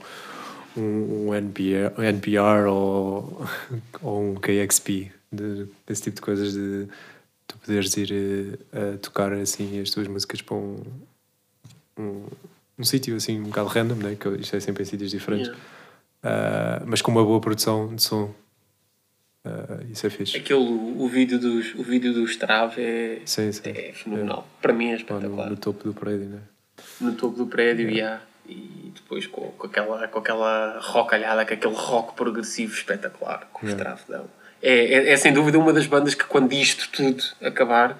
[0.78, 3.46] um, um NPR, um NPR ou,
[4.02, 6.88] ou um KXP, de, esse tipo de coisas de
[7.50, 10.78] tu poderes ir eh, a tocar assim as tuas músicas para um,
[11.98, 12.26] um,
[12.78, 14.16] um sítio assim um bocado random, né?
[14.16, 15.64] que isto é sempre em sítios diferentes, Yeah.
[16.22, 18.34] Ah, mas com uma boa produção de som.
[19.46, 20.36] Ah, isso é fixe.
[20.36, 23.62] Aquele, o vídeo dos, o vídeo do Strave é, Sim, sim.
[23.70, 24.46] é fenomenal.
[24.62, 25.50] Para mim é Lá no, espetacular.
[25.50, 26.40] no topo do prédio, né?
[27.00, 31.54] no topo do prédio e há e depois com, com aquela com aquela rocalhada com
[31.54, 33.92] aquele rock progressivo espetacular com o Yeah.
[33.96, 34.26] Strafe dão
[34.62, 37.98] é, é, é sem dúvida uma das bandas que quando isto tudo acabar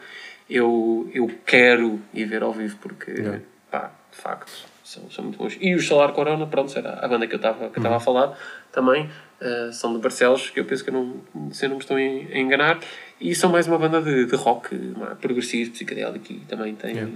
[0.50, 3.42] eu, eu quero ir ver ao vivo porque Yeah.
[3.72, 4.52] pá, de facto
[4.84, 7.70] são, são muito bons e os Solar Corona pronto era a banda que eu estava
[7.70, 7.94] que Uhum.
[7.94, 8.38] a falar
[8.72, 11.82] também eh, são de Barcelos que eu penso que eu não, se eu não me
[11.84, 12.80] estou a en- a enganar
[13.22, 14.76] e são mais uma banda de, de rock
[15.22, 17.14] progressivo, psicadélico e também tem Yeah.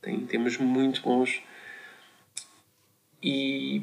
[0.00, 1.40] tem temas muito bons
[3.22, 3.82] e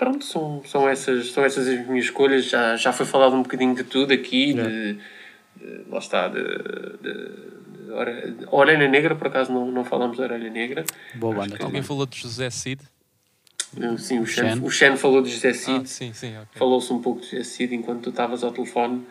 [0.00, 2.46] pronto, são, são, essas, são essas as minhas escolhas.
[2.46, 4.94] Já, já foi falado um bocadinho de tudo aqui, de,
[5.56, 10.16] de- lá está, de, de, de Ore- de Orelha Negra, por acaso não, não falamos
[10.16, 10.84] da Orelha Negra.
[11.14, 11.82] Boa banda Alguém também.
[11.82, 12.82] falou de José Cid?
[13.98, 14.64] Sim, o Shen, Shen.
[14.64, 16.48] o Shen falou de José Cid, Ah, sim, sim, ok.
[16.58, 19.06] falou-se um pouco de José Cid enquanto tu estavas ao telefone.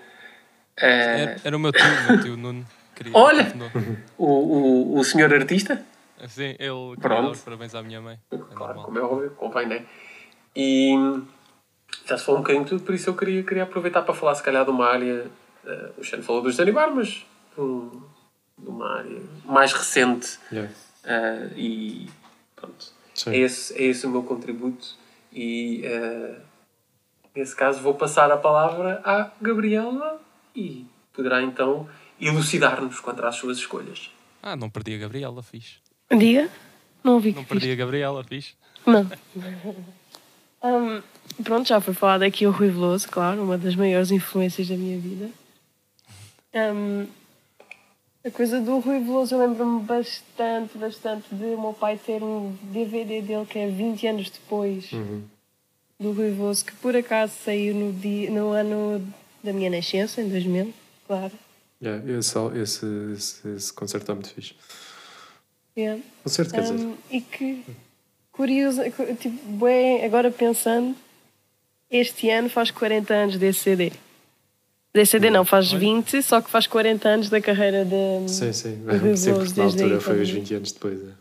[0.75, 2.65] Eh, Era, era o meu tio, o meu tio Nuno.
[2.95, 3.53] Queria, Olha!
[4.17, 5.85] o, o, o senhor artista,
[6.27, 7.39] Sim, ele Pronto.
[7.45, 8.19] parabéns à minha mãe.
[8.31, 8.83] É Claro, normal.
[8.83, 9.85] como é óbvio, convém, né?
[10.55, 10.93] E
[12.05, 14.35] já se falou um bocadinho de tudo, por isso eu queria, queria aproveitar para falar,
[14.35, 15.29] se calhar, de uma área.
[15.65, 17.07] eh, o Xano falou dos Zanibar, mas
[17.55, 18.01] de, um-
[18.57, 20.39] de uma área mais recente.
[20.51, 20.71] Yeah.
[21.03, 22.09] eh, e
[22.55, 22.91] pronto.
[23.13, 23.31] Sim.
[23.31, 24.95] É esse, é esse o meu contributo.
[25.31, 26.39] E eh,
[27.35, 30.19] nesse caso vou passar a palavra à Gabriela
[30.55, 31.87] e poderá então
[32.19, 34.11] elucidar-nos quanto às suas escolhas.
[34.41, 35.79] Ah, não perdi a Gabriela, fiz.
[36.11, 36.49] Diga?
[37.03, 38.55] Não ouvi Não que perdi a Gabriela, fiz.
[38.85, 39.05] Não.
[40.63, 41.01] Hum,
[41.43, 44.97] pronto, já foi falado aqui o Rui Veloso, claro, uma das maiores influências da minha
[44.97, 45.29] vida.
[46.53, 47.07] Hum,
[48.25, 52.55] a coisa do Rui Veloso eu lembro-me bastante, bastante de o meu pai ter um
[52.63, 54.89] DVD dele que é 20 anos depois
[55.99, 59.05] do Rui Veloso, que por acaso saiu no, dia, no ano
[59.43, 60.73] da minha nascença, em 2000,
[61.07, 61.31] claro.
[61.81, 64.53] Yeah, esse, esse, esse, esse concerto está muito fixe.
[65.77, 66.01] Yeah.
[66.23, 66.73] Concerto, quer dizer.
[66.73, 67.65] Um, e que
[68.39, 70.95] curioso, cu- tipo, bem, agora pensando,
[71.91, 73.91] este ano faz 40 anos desse CD.
[74.93, 78.29] Desse CD não, faz 20, só que faz 40 anos da carreira de.
[78.31, 78.75] Sim, sim.
[78.77, 80.43] de Rui Sim, porque na altura aí foi os também.
[80.43, 81.03] 20 anos depois.
[81.03, 81.13] né?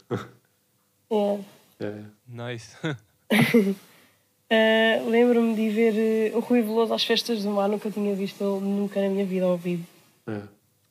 [1.11, 1.39] É.
[1.81, 2.05] Yeah.
[2.29, 2.77] Nice.
[4.51, 8.43] Ah, Lembro-me de ver eh, o Rui Veloso às festas do mar, nunca tinha visto
[8.45, 9.85] ele nunca na minha vida ao vivo.
[10.29, 10.47] Yeah.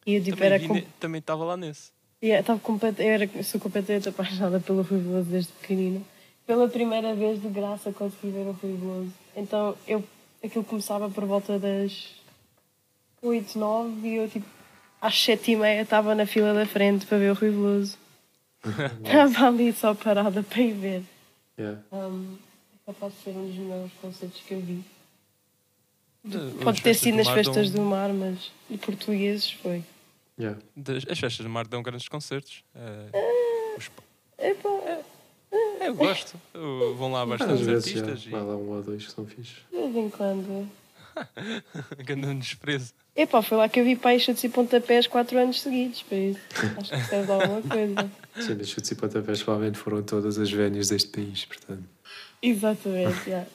[0.06, 0.82] E eu tipo, Também era com...
[1.00, 1.92] Também estava lá nesse.
[2.22, 3.00] Yeah, estava complet...
[3.00, 3.44] eu era...
[3.44, 6.04] sou completamente apaixonada pelo Rui Veloso desde pequenino.
[6.48, 9.14] Pela primeira vez de graça consegui ver o Rui Veloso.
[9.36, 10.04] Então eu...
[10.44, 12.16] aquilo começava por volta das
[13.22, 14.46] 8, 9 e eu tipo
[15.02, 17.98] às 7 e meia estava na fila da frente para ver o Rui Veloso.
[19.04, 21.04] Estava ali só parada para ir ver.
[21.60, 21.80] Yeah.
[21.92, 22.36] Um,
[22.74, 24.84] é capaz de ser um dos melhores concertos que eu vi.
[26.24, 29.84] De- Pode ter sido do nas festas dão- do mar, mas de portugueses foi.
[30.40, 30.60] Yeah.
[31.10, 32.64] As festas do mar dão grandes concertos.
[32.76, 34.04] Eh, os pa-
[34.40, 34.70] Epá,
[35.82, 36.36] Eu gosto.
[36.98, 39.56] Vão lá Às bastantes vezes já artistas vai lá um ou dois que são fixes.
[39.72, 40.70] de vez em quando.
[41.98, 42.94] e grande desprezo.
[43.16, 46.40] Epá, foi lá que eu vi para chutes e pontapés 4 anos seguidos, por isso.
[46.78, 48.12] Acho que serve alguma coisa.
[48.40, 51.84] Sim, nas chutes e pontapés provavelmente foram todas as vénias deste país, portanto.
[52.42, 53.48] Exatamente, yeah.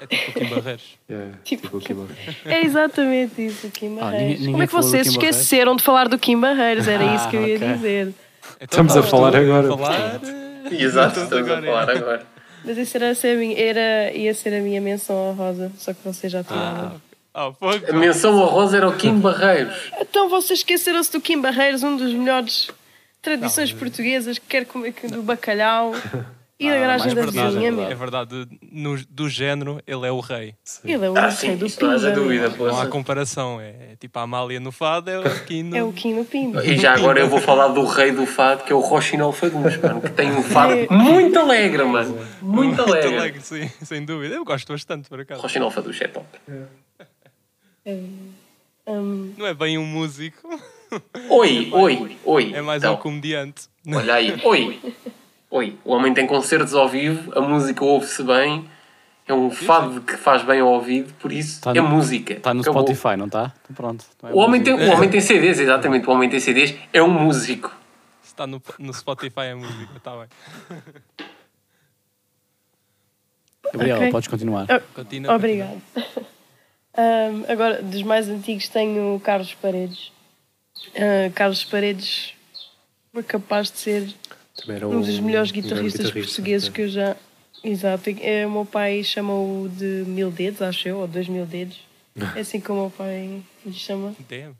[0.00, 0.98] É tipo o Kim Barreiros.
[1.10, 2.36] É, Tipo, tipo o Kim Barreiros.
[2.46, 4.20] É exatamente isso, o Kim Ah, Barreiros.
[4.22, 6.86] ninguém- ninguém Como é que vocês se esqueceram de falar do Kim Barreiros?
[6.88, 7.72] Era isso que eu ia Ah, ok.
[7.74, 8.06] dizer.
[8.08, 10.20] Então, Estamos a vamos falar agora, Falar,
[10.76, 12.26] Exato, estamos a agora, falar agora.
[12.64, 16.00] Mas isso era, ser a minha, era, ia ser a minha menção honrosa, só que
[16.04, 17.00] vocês já tiraram.
[17.32, 17.84] Ah, fogo.
[17.88, 19.74] A menção honrosa era o Kim Barreiros.
[20.00, 22.68] Então vocês esqueceram-se do Kim Barreiros, um dos melhores
[23.22, 25.92] tradições portuguesas, que quer comer que- do bacalhau
[26.60, 27.68] e da garagem da verdade, vizinha.
[27.68, 27.84] é meu.
[27.84, 30.54] É verdade, no- do género, ele é o rei.
[30.84, 32.10] Ele é o Ah, rei sim, do isso não Pimba.
[32.10, 32.48] dúvida.
[32.48, 33.60] Não há comparação.
[33.60, 35.76] É tipo a Amália no fado, é o Kim no...
[35.76, 36.64] É o Kim no Pimba.
[36.64, 39.76] E já agora eu vou falar do rei do fado, que é o Rochinol Fagundes,
[39.78, 42.14] mano, que tem um fado muito alegre, mano.
[42.42, 43.16] Muito Muito alegre.
[43.16, 44.34] alegre, sim, sem dúvida.
[44.34, 45.40] Eu gosto bastante, por acaso.
[45.42, 46.26] Rochinol Fagundes é top.
[48.86, 50.48] Hum, Não é bem um músico,
[51.28, 52.52] Oi, oi, oi.
[52.54, 53.68] é mais Então, um comediante.
[53.94, 54.80] Olha aí, oi.
[55.50, 55.78] Oi.
[55.84, 58.68] O homem tem concertos ao vivo, a música ouve-se bem,
[59.26, 62.34] é um fado que faz bem ao ouvido, por isso Tá é no- música.
[62.34, 62.82] Está no Acabou.
[62.82, 63.52] Spotify, não está?
[63.64, 64.04] Então pronto.
[64.16, 66.06] Então é O homem, tem, o homem tem CDs, exatamente.
[66.06, 67.74] O homem tem CDs, é um músico.
[68.22, 70.28] Se está no, no Spotify é música, está bem.
[73.72, 74.10] Gabriela, Ok.
[74.12, 74.66] podes continuar.
[74.70, 75.34] Ah, Continua.
[75.34, 75.80] Obrigado.
[75.96, 80.10] Hum, agora, dos mais antigos, tenho o Carlos Paredes.
[80.96, 82.34] Ah, Carlos Paredes
[83.12, 84.14] foi capaz de ser
[84.58, 86.70] Também era um dos melhores um guitarristas guitarrista, portugueses é.
[86.72, 87.16] que eu já.
[87.62, 88.10] Exato.
[88.20, 91.86] É, o meu pai chama-o de Mil Dedos, acho eu, ou Dois Mil Dedos.
[92.34, 94.12] É assim que o meu pai lhe chama.
[94.28, 94.56] Damn.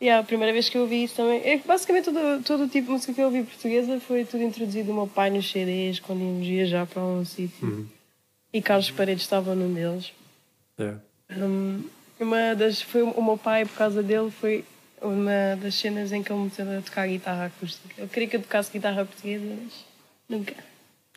[0.00, 1.40] E a primeira vez que eu ouvi isso também.
[1.42, 4.42] É que basicamente todo, todo o tipo de música que eu ouvi portuguesa foi tudo
[4.42, 7.66] introduzido do meu pai nos CDs quando íamos viajar para um sítio.
[7.66, 7.86] Uhum.
[8.52, 10.12] E Carlos Paredes estava num deles.
[10.78, 10.94] É.
[11.34, 11.82] Hum,
[12.20, 12.80] uma das.
[12.82, 14.64] Foi o meu pai, por causa dele, foi
[15.06, 17.94] uma das cenas em que ele me meteu a tocar guitarra acústica.
[18.00, 19.72] Eu queria que eu tocasse guitarra portuguesa, mas
[20.28, 20.54] nunca.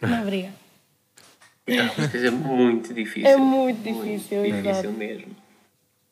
[0.01, 0.53] Não, obrigado.
[2.11, 3.29] Dizer, muito difícil.
[3.29, 4.91] É muito difícil, Muito difícil exato.
[4.91, 5.35] mesmo.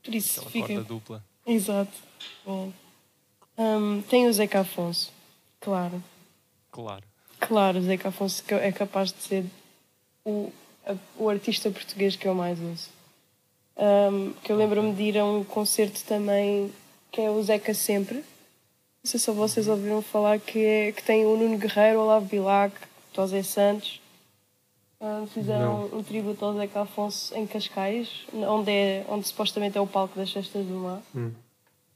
[0.04, 0.68] Por isso Aquela fica.
[0.68, 1.24] corda dupla.
[1.46, 1.92] Exato.
[2.46, 2.72] Bom.
[3.58, 5.12] Hum, tem o Zeca Afonso,
[5.60, 6.04] claro.
[6.72, 7.04] Claro.
[7.40, 9.46] Claro, o Zeca Afonso que é capaz de ser
[10.24, 10.52] o,
[10.86, 12.90] a- o artista português que eu mais ouço.
[13.76, 16.72] Um, que eu lembro-me de ir a um concerto também
[17.12, 18.18] que é o Zeca Sempre.
[18.18, 22.26] Não sei se vocês ouviram falar que, é, que tem o Nuno Guerreiro, o Olavo
[22.26, 22.76] Bilac,
[23.14, 24.02] o José Santos.
[25.00, 29.88] Um, fizeram um tributo ao Zeca Afonso em Cascais, onde, é, onde supostamente é o
[29.88, 31.02] palco das Festas do Mar.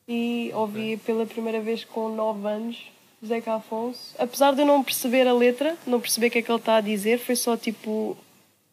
[0.07, 2.91] E ouvi pela primeira vez com 9 anos
[3.25, 4.15] Zeca Afonso.
[4.17, 6.77] Apesar de eu não perceber a letra, não perceber o que é que ele está
[6.77, 8.17] a dizer, foi só tipo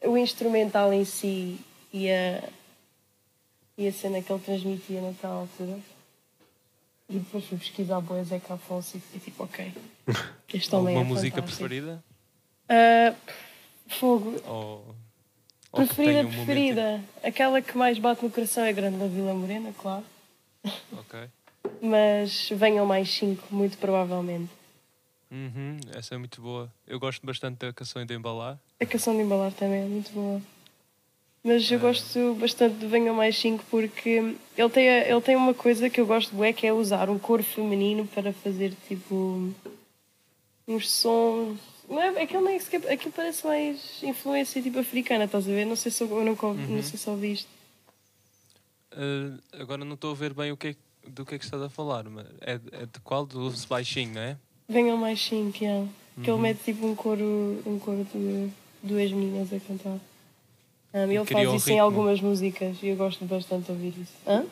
[0.04, 1.58] o instrumental em si
[1.92, 2.42] e a,
[3.76, 5.78] e a cena que ele transmitia naquela altura.
[7.08, 9.72] E depois fui pesquisar boa Zeca Afonso e fiquei tipo, ok.
[10.52, 11.58] Este homem Alguma é música fantástico.
[11.68, 12.04] preferida?
[12.68, 13.14] Ah,
[13.88, 14.34] fogo.
[14.46, 14.94] Ou,
[15.72, 17.04] ou que Preferida, um momento- preferida.
[17.22, 20.04] Aquela que mais bate no coração é a Grande da Vila Morena, claro.
[20.92, 21.28] Ok.
[21.80, 24.50] Mas venham mais cinco, muito provavelmente.
[25.30, 26.72] Uhum, essa é muito boa.
[26.86, 28.58] Eu gosto bastante da canção de embalar.
[28.80, 30.40] A canção de embalar também é muito boa.
[31.42, 31.74] Mas Ah.
[31.74, 36.00] eu gosto bastante de Venham Mais 5 porque ele tem, ele tem uma coisa que
[36.00, 39.52] eu gosto bué, que é usar um coro feminino para fazer tipo
[40.66, 41.58] uns sons.
[41.88, 45.64] Não é, aquilo, nem sequer, aquilo parece mais influência tipo africana, estás a ver?
[45.64, 46.54] Não sei se eu, nunca Uhum.
[46.76, 47.48] não sei se ouviste.
[48.92, 51.44] Uh, agora não estou a ver bem o que é, que- do que é que
[51.44, 53.24] estás a falar, mas é, é de qual?
[53.24, 54.36] Do baixinho, não é?
[54.68, 55.86] Venham Mais 5, yeah.
[56.22, 56.36] que Uhum.
[56.38, 58.50] ele mete tipo um coro, um coro de
[58.82, 59.98] duas meninas a cantar.
[60.94, 64.12] Um, ele faz um isso em algumas músicas e eu gosto bastante de ouvir isso.
[64.26, 64.44] Hã?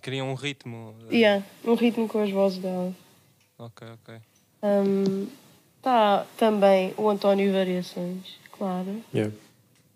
[0.00, 0.94] Cria um ritmo.
[1.08, 2.94] uh, Yeah, um ritmo com as vozes dela.
[3.58, 4.14] Ok, ok.
[4.62, 5.26] Um,
[5.82, 9.02] tá também o António Variações, claro.
[9.12, 9.34] Yeah.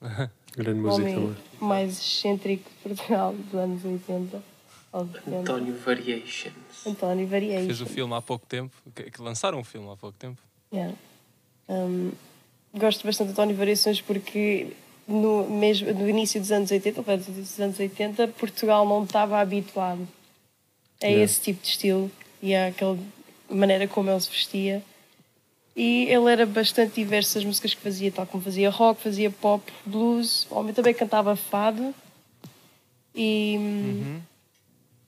[0.57, 1.37] Grande O música homem também.
[1.61, 4.43] mais excêntrico de Portugal dos anos 80
[4.93, 5.37] aos 70.
[5.39, 6.55] António Variations.
[6.87, 7.67] António Variações.
[7.67, 8.75] Fez o filme há pouco tempo.
[8.95, 10.41] Que, que lançaram um filme há pouco tempo.
[10.73, 10.95] Yeah.
[11.69, 12.11] Um,
[12.75, 14.73] gosto bastante de António Variações porque
[15.07, 20.07] no, mesmo, no início dos anos 80, ou dos anos 80, Portugal não estava habituado
[21.03, 21.25] a Yeah.
[21.25, 22.11] esse tipo de estilo
[22.43, 22.99] e àquela
[23.51, 24.83] maneira como ele se vestia.
[25.77, 29.71] E ele era bastante diverso as músicas que fazia, tal como fazia rock, fazia pop,
[29.85, 31.95] blues, o homem também cantava fado.
[33.15, 34.21] E Uhum.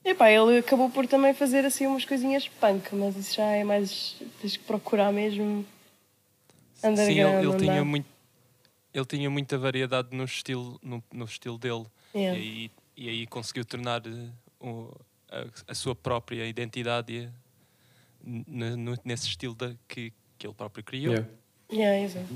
[0.04, 4.16] epá, ele acabou por também fazer assim umas coisinhas punk, mas isso já é mais.
[4.40, 5.64] tens que procurar mesmo.
[6.74, 8.06] Sim, ele, ele tinha muito.
[8.92, 11.84] Ele tinha muita variedade no estilo, no, no estilo dele.
[12.14, 12.38] Yeah.
[12.38, 14.28] E, aí, e aí conseguiu tornar eh,
[14.60, 14.90] o-
[15.30, 17.30] a, a sua própria identidade e a-
[18.24, 18.44] n-
[18.76, 21.12] n- nesse estilo da, que, que ele próprio criou.
[21.14, 21.28] Yeah.
[21.70, 22.34] Yeah, exato.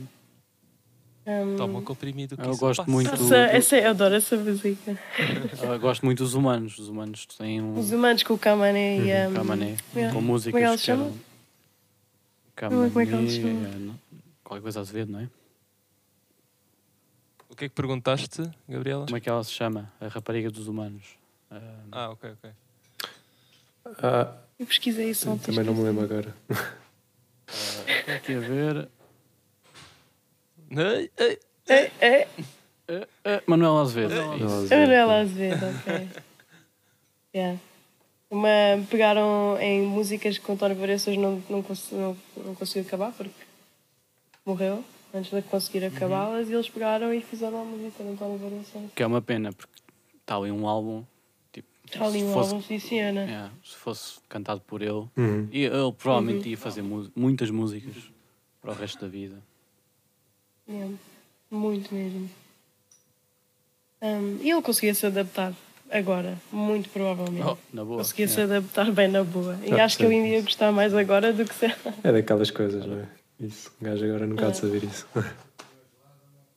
[1.24, 2.90] Um, Toma o comprimido que Eu isso gosto passa.
[2.90, 4.98] muito- essa, essa, eu adoro essa música.
[5.62, 6.76] Eu gosto muito dos humanos.
[6.78, 10.12] Os humanos têm um Os humanos com o Kamané e um, camané yeah.
[10.14, 11.20] com músicas Como é que ela se que eram- chama?
[12.56, 13.68] Camané, Como é que ela se chama?
[13.68, 13.98] é, não-
[14.44, 15.28] qualquer coisa Azevedo, não é?
[17.52, 19.04] O que é que perguntaste, Gabriela?
[19.04, 19.92] Como é que ela se chama?
[20.00, 21.02] A rapariga dos humanos.
[21.50, 21.60] Ah,
[21.92, 22.50] Ah, ok, ok.
[24.02, 25.52] Ah, Eu pesquisei isso ontem.
[25.52, 26.34] também não me lembro agora.
[27.46, 28.88] Estou aqui a ver.
[30.70, 31.38] Ei, ei,
[31.68, 32.26] É,
[33.24, 34.14] é, Manuel Azevedo.
[34.36, 34.44] Isso.
[34.46, 34.80] Azevedo.
[34.80, 36.08] Manuela Azevedo, ok.
[37.34, 37.58] Yeah.
[38.30, 38.48] Uma,
[38.90, 43.32] pegaram em músicas que o António Vareças não, não, cons- não, não conseguiu acabar porque
[44.44, 44.84] morreu
[45.14, 48.82] antes de conseguir acabá-las e eles pegaram e fizeram a música do António Vareças.
[48.94, 49.72] Que é uma pena, porque
[50.20, 51.04] está ali um álbum.
[51.52, 53.20] Tipo, Está ali um fosse- álbum, sim, senhora.
[53.20, 55.48] é, se fosse cantado por ele, Uhum.
[55.52, 57.94] e ele provavelmente ia fazer mu- muitas músicas
[58.60, 59.36] para o resto da vida.
[60.68, 60.94] Yeah.
[61.50, 62.30] Muito mesmo.
[64.00, 65.52] Um, e ele conseguia se adaptar
[65.90, 67.46] agora, muito provavelmente.
[67.46, 67.98] Oh, na boa.
[67.98, 68.44] conseguia se é.
[68.44, 69.58] adaptar bem na boa.
[69.64, 70.16] E Ah, acho que eu sim.
[70.16, 71.66] ainda ia gostar mais agora do que se.
[72.02, 73.08] É daquelas coisas, não é?
[73.42, 73.72] Isso.
[73.80, 75.06] O gajo agora nunca há de saber isso.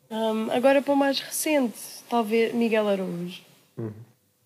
[0.07, 3.41] Um, agora para o mais recente, talvez Miguel Araújo.
[3.75, 3.91] Uhum.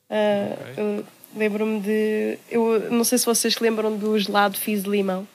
[0.09, 2.39] Ah, eu Lembro-me de.
[2.49, 5.27] Eu não sei se vocês se lembram do gelado Fiz de limão.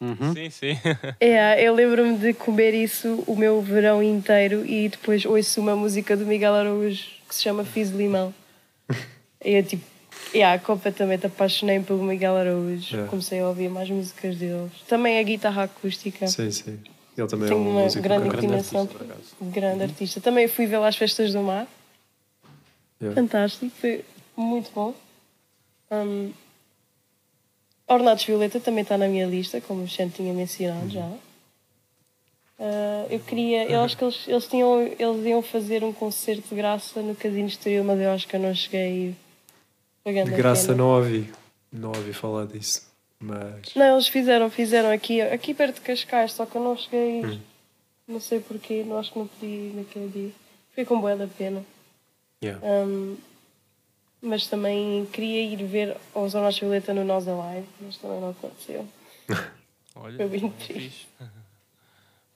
[0.00, 0.32] Uhum.
[0.32, 0.78] Sim, sim.
[1.20, 6.16] É, eu lembro-me de comer isso o meu verão inteiro e depois ouço uma música
[6.16, 8.34] do Miguel Araújo que se chama Fiz de Limão.
[9.42, 9.82] E eu tipo,
[10.34, 12.94] yeah, completamente apaixonei pelo Miguel Araújo.
[12.94, 13.10] Yeah.
[13.10, 14.72] Comecei a ouvir mais músicas deles.
[14.88, 16.26] Também a guitarra acústica.
[16.26, 16.78] Sim, sim.
[17.16, 18.80] Ele também Tenho é um uma músico grande inclinação.
[18.82, 19.36] artista, por acaso.
[19.40, 20.20] Grande artista.
[20.20, 21.66] Também fui vê-lo às festas do mar.
[23.00, 23.20] Yeah.
[23.20, 24.04] Fantástico, foi
[24.36, 24.94] muito bom.
[25.90, 26.32] Um,
[27.88, 31.06] Ornados Violeta também está na minha lista, como o Xande tinha mencionado já.
[32.60, 36.54] Uh, eu queria, eu acho que eles, eles, tinham, eles iam fazer um concerto de
[36.54, 39.16] graça no Casino Estoril, mas eu acho que eu não cheguei a ir.
[39.16, 41.32] Foi grande De graça não ouvi.
[41.72, 42.88] Não ouvi falar disso.
[43.18, 43.74] Mas.
[43.74, 47.24] Não, eles fizeram, fizeram aqui, aqui perto de Cascais, só que eu não cheguei.
[47.24, 47.40] Hum.
[48.08, 50.30] Não sei porquê, não acho que não podia ir naquele dia.
[50.74, 51.64] Foi com boa da pena.
[52.42, 52.60] Yeah.
[52.66, 53.16] Um,
[54.22, 58.86] mas também queria ir ver os Ornados Violeta no Nós Alive, mas também não aconteceu.
[59.94, 60.72] Olha, Foi bem fixe.
[60.72, 61.08] triste.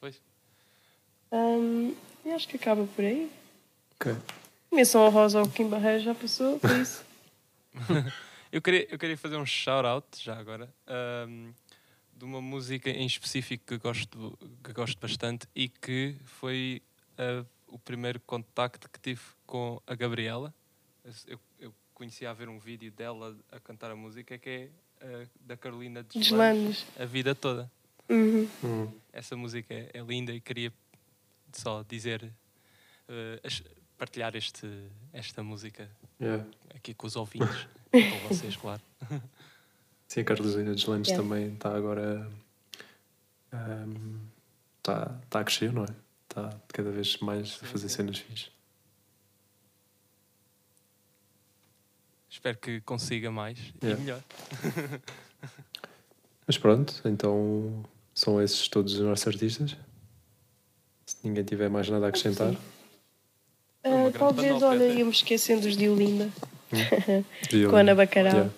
[0.01, 0.21] Pois.
[1.33, 1.95] Um,
[2.27, 3.31] e acho que acaba por aí.
[3.99, 4.15] Ok.
[4.71, 7.03] Menção a Rosa ao Kim Barreiro já passou, por isso.
[8.53, 11.51] Eu queria, eu queria fazer um shout-out, já agora, ahm,
[12.16, 16.81] de uma música em específico que gosto, que gosto bastante e que foi
[17.66, 20.55] o primeiro contacto que tive com a Gabriela.
[21.27, 24.70] Eu, eu conhecia a ver um vídeo dela a cantar a música que
[25.01, 27.68] é da Carolina Deslandes, a vida toda.
[28.09, 28.49] Uhum.
[28.62, 29.01] Hum.
[29.12, 30.72] Essa música é, é linda e queria
[31.53, 32.33] só dizer,
[33.09, 33.64] ah, as-
[34.05, 34.68] partilhar este,
[35.12, 35.88] esta música
[36.20, 36.44] Yeah.
[36.74, 38.80] aqui com os ouvintes, com vocês, claro.
[40.07, 41.22] Sim, a Carolina Deslandes Yeah.
[41.28, 42.30] também está agora.
[44.78, 45.88] Está tá a crescer, não é?
[46.28, 48.50] Está cada vez mais a fazer cenas fixes.
[52.28, 54.02] Espero que consiga mais e Yeah.
[54.02, 54.22] melhor.
[56.46, 57.82] Mas pronto, então
[58.14, 59.76] são esses todos os nossos artistas.
[61.07, 62.55] Se ninguém tiver mais nada a acrescentar.
[63.85, 64.99] Grande talvez, panóplia olha, até.
[64.99, 66.30] íamos esquecendo os de Olinda.
[67.51, 67.70] viu?
[67.70, 68.32] Com a Ana Bacalhau.
[68.32, 68.51] Yeah.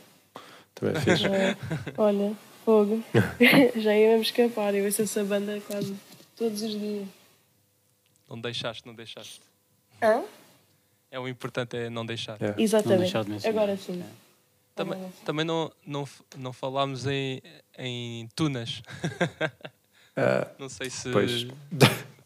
[0.74, 1.26] Também é fixe.
[1.26, 1.56] Ah,
[1.98, 2.32] olha,
[2.64, 3.02] fogo.
[3.76, 4.74] já íamos escapar.
[4.74, 5.94] Eu ouço essa banda quase
[6.36, 7.08] todos os dias.
[8.28, 9.40] Não deixaste, não deixaste.
[10.02, 10.22] Hã?
[11.10, 12.36] É o importante é não deixar.
[12.36, 12.56] Yeah.
[12.56, 12.98] Não Exatamente.
[13.00, 13.46] deixar de.
[13.48, 14.00] Agora sim.
[14.02, 14.26] É.
[14.74, 15.24] Também, Agora sim.
[15.24, 17.42] também não, não, não falámos em,
[17.78, 18.82] em tunas.
[20.18, 21.10] Ah, Não sei se.
[21.10, 21.46] Pois.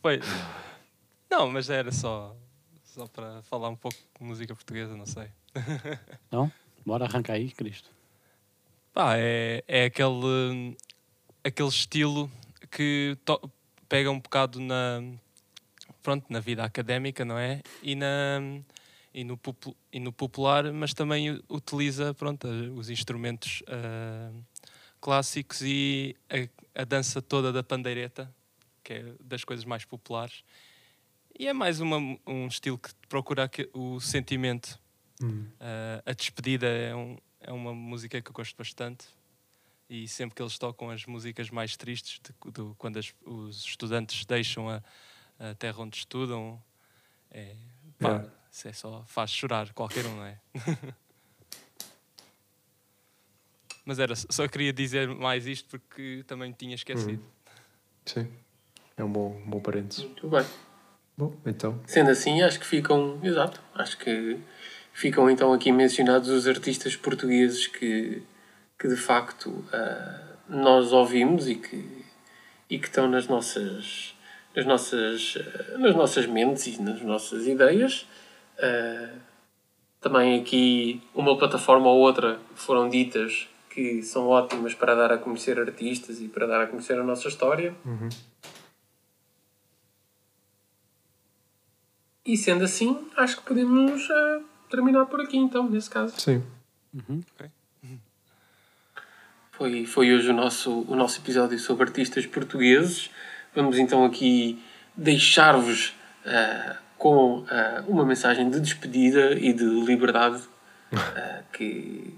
[0.01, 0.21] Foi.
[1.29, 2.37] Não, mas era só,
[2.91, 5.29] só para falar um pouco de música portuguesa, não sei.
[6.31, 6.51] Não?
[6.85, 7.89] Bora arrancar aí, Cristo.
[8.93, 10.77] Pá, é, é aquele,
[11.45, 12.31] aquele estilo
[12.71, 13.51] que to-
[13.89, 15.03] pega um bocado na,
[16.03, 17.63] pronto, na vida académica, não é?
[17.83, 18.41] E, na,
[19.15, 24.33] e, no, popu- e no popular, mas também utiliza pronto, os instrumentos ah,
[25.01, 28.33] clássicos e a, a dança toda da pandeireta,
[28.83, 30.43] que é das coisas mais populares.
[31.41, 34.79] E é mais uma, um estilo que procura o sentimento
[35.23, 35.47] hum.
[35.59, 39.07] Uh, a despedida é, um- é uma música que eu gosto bastante
[39.89, 44.27] e sempre que eles tocam as músicas mais tristes, de, do- quando as- os estudantes
[44.27, 44.83] deixam a,
[45.39, 46.63] a terra onde estudam,
[47.31, 47.57] é,
[47.99, 48.29] pá, Yeah.
[48.53, 50.39] isso é só faz chorar qualquer um, não é?
[53.87, 57.25] Mas era, só queria dizer mais isto porque também me tinha esquecido.
[58.05, 58.31] Sim.
[58.95, 60.05] É um bom, um bom parênteses.
[60.05, 60.45] Muito bem.
[61.21, 61.79] Bom, então.
[61.87, 63.21] Sendo assim, acho que ficam.
[63.23, 63.61] Exato.
[63.75, 64.39] Acho que
[64.95, 68.23] ficam então aqui mencionados os artistas portugueses que,
[68.79, 72.07] que de facto ah, nós ouvimos e que,
[72.71, 74.15] e que estão nas nossas,
[74.57, 78.07] nas, nossas, ah, nas nossas mentes e nas nossas ideias.
[78.59, 79.11] Ah,
[80.01, 85.61] também aqui uma plataforma ou outra foram ditas que são ótimas para dar a conhecer
[85.61, 87.75] artistas e para dar a conhecer a nossa história.
[92.25, 94.41] E sendo assim, acho que podemos ah,
[94.71, 96.19] terminar por aqui então, nesse caso.
[96.21, 96.43] Sim.
[99.53, 103.11] Foi, foi hoje o nosso, o nosso episódio sobre artistas portugueses.
[103.55, 104.63] Vamos então aqui
[104.97, 105.95] deixar-vos
[106.27, 110.43] ah, com ah, uma mensagem de despedida e de liberdade
[111.53, 112.15] que,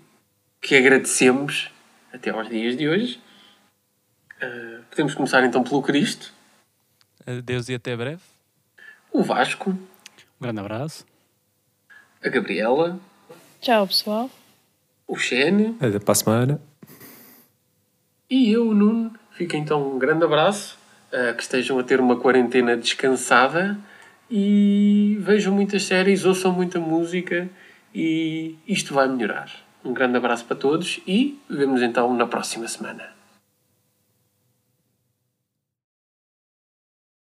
[0.61, 1.70] que agradecemos
[2.12, 3.20] até aos dias de hoje.
[4.90, 6.32] Podemos começar então pelo Cristo,
[7.26, 8.20] Adeus e até breve.
[9.12, 9.78] o Vasco,
[10.43, 11.07] Um grande abraço.
[12.20, 12.99] a Gabriela,
[13.61, 14.28] Tchau, pessoal.
[15.07, 16.61] o Xene Até para a semana.
[18.28, 19.12] e eu, o Nuno.
[19.36, 20.76] Fica então um grande abraço,
[21.12, 23.78] ah, que estejam a ter uma quarentena descansada
[24.28, 27.49] e vejam muitas séries, ouçam muita música
[27.95, 29.49] e isto vai melhorar.
[29.84, 33.12] Um grande abraço para todos e vemos então na próxima semana.